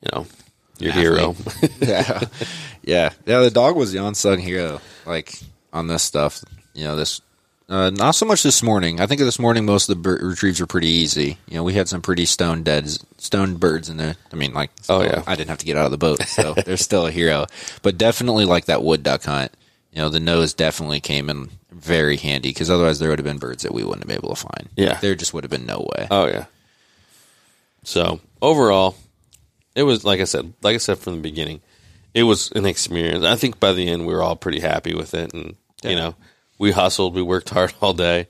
[0.03, 0.26] you know,
[0.78, 1.36] your hero.
[1.80, 2.20] yeah,
[2.82, 3.40] yeah, yeah.
[3.40, 5.38] The dog was the unsung hero, like
[5.72, 6.43] on this stuff.
[6.74, 7.20] You know, this
[7.68, 9.01] uh, not so much this morning.
[9.01, 11.38] I think this morning most of the bir- retrieves were pretty easy.
[11.49, 12.88] You know, we had some pretty stone dead,
[13.18, 14.16] stone birds in there.
[14.32, 15.22] I mean, like, Oh, yeah.
[15.26, 17.47] I didn't have to get out of the boat, so they're still a hero.
[17.82, 19.53] But definitely like that wood duck hunt.
[19.93, 23.39] You know, the nose definitely came in very handy because otherwise there would have been
[23.39, 24.68] birds that we wouldn't have been able to find.
[24.77, 24.99] Yeah.
[25.01, 26.07] there just would have been no way.
[26.11, 26.47] oh yeah.
[27.85, 28.97] So overall,
[29.75, 31.61] it was like I said, like I said from the beginning,
[32.14, 33.25] it was an experience.
[33.25, 36.14] I think by the end we were all pretty happy with it, and you know,
[36.59, 38.29] we hustled, we worked hard all day,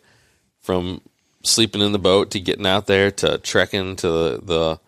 [0.60, 1.00] from
[1.42, 4.80] sleeping in the boat to getting out there to trekking to the the,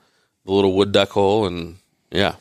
[0.47, 1.77] the little wood duck hole, and
[2.11, 2.37] yeah,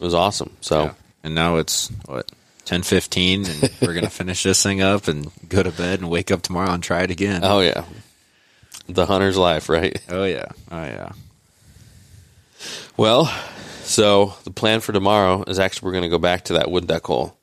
[0.00, 0.56] it was awesome.
[0.60, 0.84] So.
[0.84, 0.92] Yeah.
[1.24, 2.30] And now it's what
[2.68, 6.30] ten fifteen, and we're gonna finish this thing up and go to bed and wake
[6.30, 7.40] up tomorrow and try it again.
[7.42, 7.84] Oh yeah,
[8.86, 9.98] the hunter's life, right?
[10.10, 11.12] Oh yeah, oh yeah.
[12.96, 13.26] Well,
[13.82, 16.86] so the plan for tomorrow is actually we're going to go back to that wood
[16.86, 17.36] duck hole.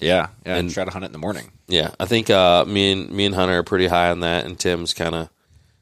[0.00, 1.50] Yeah, yeah, and, And- try to hunt it in the morning.
[1.68, 4.58] Yeah, I think uh, me and me and Hunter are pretty high on that, and
[4.58, 5.30] Tim's kind of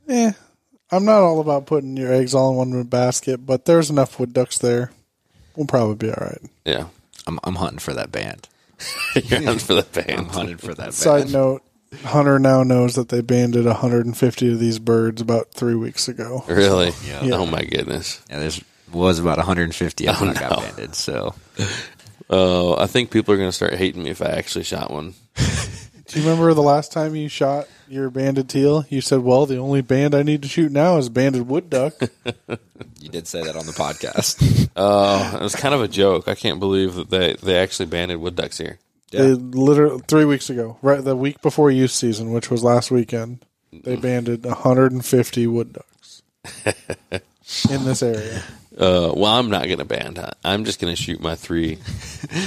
[0.07, 0.33] Yeah,
[0.93, 4.35] I'm not all about putting your eggs all in one basket, but there's enough wood
[4.35, 4.91] ducks there.
[5.57, 6.43] We'll probably be all right.
[6.67, 6.89] yeah.
[7.29, 8.49] I'm I'm hunting for that band.
[9.15, 10.19] You're hunting for the band.
[10.19, 10.95] I'm hunting for that band.
[10.95, 11.33] Side band.
[11.33, 11.63] note:
[12.05, 16.45] Hunter now knows that they banded 150 of these birds about three weeks ago.
[16.49, 16.93] Really?
[17.07, 17.21] Yeah.
[17.35, 18.23] Oh my goodness.
[18.31, 18.63] Yeah, there's
[18.93, 20.49] was about 150 of oh, them Oh, that no.
[20.49, 20.95] got banded.
[20.95, 21.35] So
[22.31, 25.15] Oh, I think people are going to start hating me if I actually shot one.
[25.37, 28.85] Do you remember the last time you shot your banded teal?
[28.89, 31.95] You said, "Well, the only band I need to shoot now is banded wood duck."
[33.01, 34.69] you did say that on the podcast.
[34.77, 36.29] Oh, it was kind of a joke.
[36.29, 38.79] I can't believe that they they actually banded wood ducks here.
[39.11, 43.45] They literally three weeks ago, right the week before youth season, which was last weekend,
[43.73, 46.23] they banded 150 wood ducks
[47.71, 48.43] in this area.
[48.77, 50.35] Uh, well, I'm not going to band hunt.
[50.45, 51.79] I'm just going to shoot my three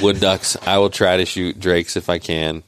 [0.01, 0.55] wood ducks.
[0.65, 2.63] I will try to shoot drakes if I can,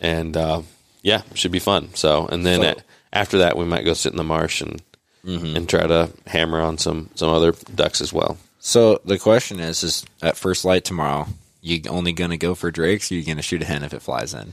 [0.00, 0.62] and uh,
[1.02, 1.94] yeah, it should be fun.
[1.94, 2.82] So, and then So- at,
[3.12, 4.82] after that, we might go sit in the marsh and
[5.22, 8.38] and try to hammer on some some other ducks as well.
[8.58, 11.26] so the question is: is at first light tomorrow,
[11.60, 13.10] you only gonna go for drakes?
[13.10, 14.52] Or you gonna shoot a hen if it flies in?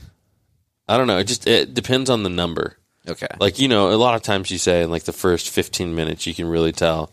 [0.86, 1.18] I don't know.
[1.18, 2.76] It just it depends on the number.
[3.08, 3.28] Okay.
[3.40, 6.26] Like you know, a lot of times you say in like the first fifteen minutes,
[6.26, 7.10] you can really tell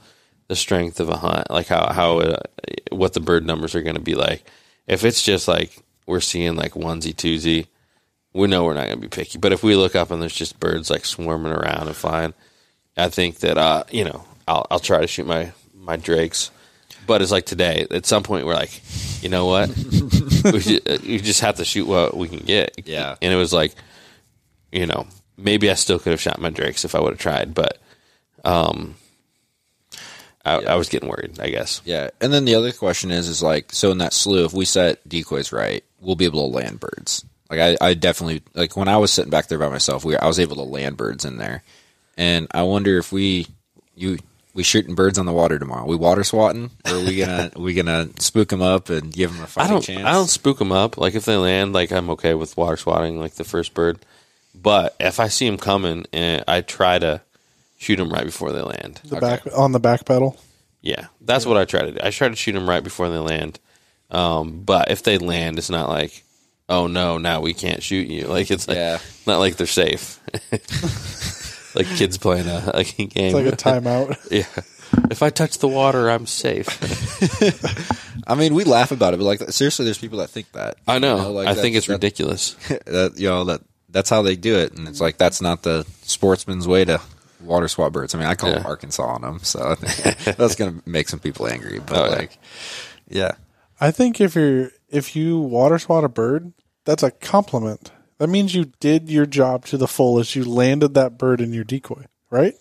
[0.48, 2.38] the strength of a hunt, like how how uh,
[2.92, 4.44] what the bird numbers are going to be like.
[4.86, 7.68] If it's just like we're seeing like onesie twosie,
[8.36, 9.38] we know we're not going to be picky.
[9.38, 12.34] But if we look up and there's just birds like swarming around and flying,
[12.98, 16.52] I think that uh you know I'll I'll try to shoot my my drakes.
[17.08, 17.86] But it's like today.
[17.92, 18.82] At some point, we're like,
[19.22, 19.70] you know what?
[20.52, 22.82] we, should, uh, you just have to shoot what we can get.
[22.84, 23.16] Yeah.
[23.22, 23.76] And it was like,
[24.72, 25.06] you know,
[25.38, 27.78] maybe I still could have shot my drakes if I would have tried, but
[28.44, 28.96] um,
[30.44, 31.40] I, I was getting worried.
[31.40, 31.82] I guess.
[31.86, 34.66] Yeah, and then the other question is, is like, so in that slough, if we
[34.66, 37.24] set decoys right, we'll be able to land birds.
[37.50, 40.28] Like I, I definitely like when I was sitting back there by myself, we I
[40.28, 41.64] was able to land birds in there,
[42.18, 43.48] and I wonder if we,
[43.96, 44.18] you,
[44.54, 45.86] we shooting birds on the water tomorrow.
[45.86, 49.42] We water swatting, or are we gonna we gonna spook them up and give them
[49.42, 49.82] a I fighting don't.
[49.84, 50.06] chance?
[50.06, 50.98] I don't spook them up.
[50.98, 54.00] Like if they land, like I'm okay with water swatting, like the first bird.
[54.56, 57.22] But if I see them coming, and I try to
[57.78, 59.02] shoot them right before they land.
[59.04, 60.38] The back on the back pedal.
[60.82, 62.00] Yeah, that's what I try to do.
[62.02, 63.60] I try to shoot them right before they land.
[64.12, 66.24] Um, but if they land, it's not like,
[66.70, 68.28] oh no, now we can't shoot you.
[68.36, 69.00] Like it's like, Yeah.
[69.28, 70.20] not like they're safe.
[71.76, 73.10] like kids playing a, a game.
[73.16, 74.18] It's like a timeout.
[74.32, 74.64] yeah.
[75.12, 76.70] If I touch the water, I'm safe.
[78.28, 80.78] I mean, we laugh about it, but like seriously, there's people that think that.
[80.88, 81.18] I know.
[81.18, 82.54] You know, like I think it's that- ridiculous.
[82.86, 85.86] that you know that that's how they do it, and it's like that's not the
[86.04, 87.02] sportsman's way to
[87.42, 88.16] water swat birds.
[88.16, 88.58] I mean, I call Yeah.
[88.60, 91.80] them Arkansas on them, so I think that's going to make some people angry.
[91.80, 92.16] But Oh, yeah.
[92.16, 92.38] like,
[93.10, 93.32] yeah,
[93.82, 96.54] I think if you're if you water swat a bird,
[96.86, 97.92] that's a compliment.
[98.18, 100.36] That means you did your job to the fullest.
[100.36, 102.54] You landed that bird in your decoy, right?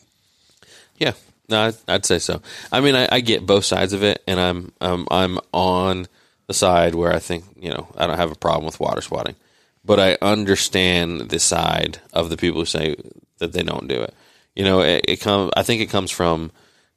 [0.98, 1.12] Yeah,
[1.48, 2.42] no, I'd, say so.
[2.72, 6.06] I mean, I, I get both sides of it, and I'm um, I'm on
[6.46, 9.36] the side where I think you know I don't have a problem with water swatting,
[9.84, 12.96] but I understand the side of the people who say
[13.38, 14.14] that they don't do it.
[14.54, 15.52] You know, it, it comes.
[15.56, 16.50] I think it comes from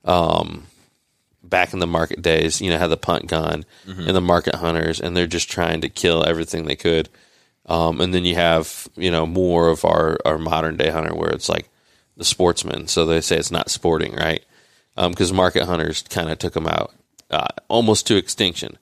[0.05, 0.67] um,
[1.50, 2.62] back in the market days.
[2.62, 3.66] You know, had the punt gun
[4.08, 7.10] and the market hunters, and they're just trying to kill everything they could.
[7.66, 11.32] Um, and then you have you know more of our our modern day hunter where
[11.32, 11.70] it's like
[12.16, 12.88] the sportsman.
[12.88, 14.43] So they say it's not sporting, right?
[14.95, 16.93] Because market hunters kind of took them out
[17.30, 18.78] uh, almost to extinction.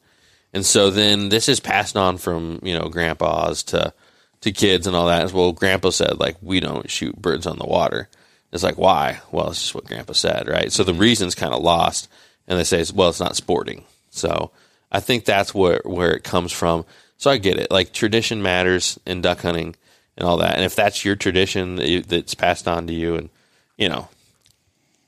[0.54, 3.94] And so then this is passed on from you know grandpas to
[4.42, 5.52] to kids and all that as well.
[5.52, 8.08] Grandpa said like we don't shoot birds on the water.
[8.54, 9.20] It's like why?
[9.32, 10.72] Well, it's just what Grandpa said, right?
[10.72, 12.08] So the reason's kind of lost,
[12.48, 13.84] and they say well it's not sporting.
[14.10, 14.52] So
[14.92, 16.86] I think that's where where it comes from.
[17.18, 17.72] So I get it.
[17.72, 19.76] Like tradition matters in duck hunting
[20.18, 20.56] and all that.
[20.56, 23.30] And if that's your tradition that you, that's passed on to you, and
[23.78, 24.10] you know,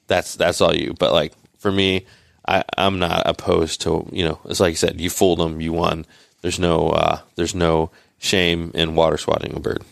[0.07, 0.93] that's that's all you.
[0.97, 2.05] But like for me,
[2.47, 4.39] I, I'm not opposed to you know.
[4.45, 6.05] It's like you said, you fooled them, you won.
[6.41, 9.83] There's no uh, there's no shame in water swatting a bird.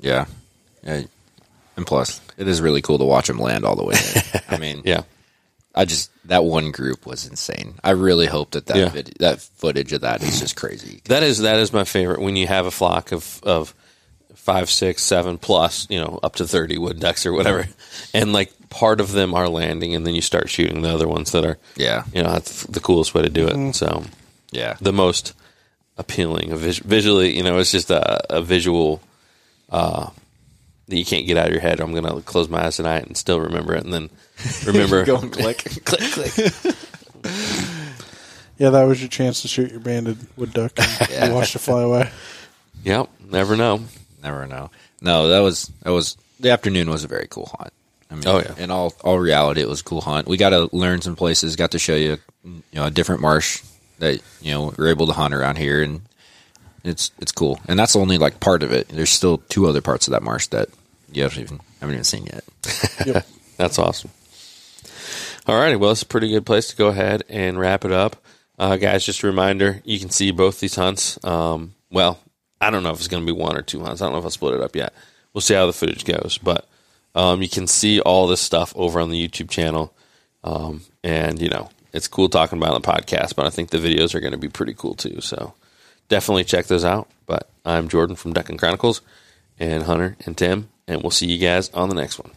[0.00, 0.26] yeah,
[0.82, 1.02] yeah.
[1.76, 3.94] And plus, it is really cool to watch them land all the way.
[4.48, 5.02] I mean, Yeah,
[5.78, 7.74] I just that one group was insane.
[7.82, 8.88] I really hope that that Yeah.
[8.90, 11.00] vid- that footage of that is just crazy.
[11.06, 12.20] that is that is my favorite.
[12.20, 13.74] When you have a flock of of
[14.34, 17.68] five, six, seven plus, you know, up to thirty wood ducks or whatever,
[18.14, 21.32] and like part of them are landing, and then you start shooting the other ones
[21.32, 23.74] that are, Yeah, you know, that's the coolest way to do it.
[23.74, 24.04] So
[24.50, 25.32] yeah, the most
[25.96, 27.36] appealing vis- visually.
[27.36, 29.00] You know, it's just a, a visual
[29.70, 30.10] uh,
[30.88, 31.80] that you can't get out of your head.
[31.80, 34.10] I'm gonna close my eyes tonight and still remember it, and then
[34.66, 35.58] remember Go and click.
[35.84, 36.52] click, click.
[38.58, 40.72] Yeah, that was your chance to shoot your banded wood duck.
[40.78, 41.26] And Yeah.
[41.28, 42.10] You watched it fly away.
[42.82, 43.82] Yep, never know.
[44.20, 44.70] Never know.
[45.00, 47.72] No, that was that was the afternoon was a very cool hunt.
[48.10, 48.54] I mean, Oh, yeah.
[48.58, 50.26] In all all reality, it was a cool hunt.
[50.26, 51.54] We got to learn some places.
[51.54, 53.62] Got to show you, you know, a different marsh
[54.00, 56.00] that you know we're able to hunt around here, and
[56.82, 57.60] it's it's cool.
[57.68, 58.88] And that's only like part of it.
[58.88, 60.68] There's still two other parts of that marsh that
[61.14, 62.44] haven't even haven't even seen yet.
[63.06, 63.26] Yep.
[63.56, 64.10] That's awesome.
[65.46, 68.16] All righty, well, it's a pretty good place to go ahead and wrap it up,
[68.58, 69.04] uh, guys.
[69.04, 71.22] Just a reminder: you can see both these hunts.
[71.24, 72.20] Um, well,
[72.60, 74.02] I don't know if it's going to be one or two hunts.
[74.02, 74.92] I don't know if I'll split it up yet.
[75.32, 76.68] We'll see how the footage goes, but
[77.14, 79.94] um, you can see all this stuff over on the YouTube channel.
[80.44, 83.78] Um, and you know, it's cool talking about on the podcast, but I think the
[83.78, 85.20] videos are going to be pretty cool too.
[85.20, 85.54] So
[86.08, 87.08] definitely check those out.
[87.26, 89.00] But I'm Jordan from Duck and Chronicles,
[89.58, 92.32] and Hunter and Tim, and we'll see you guys on the next one.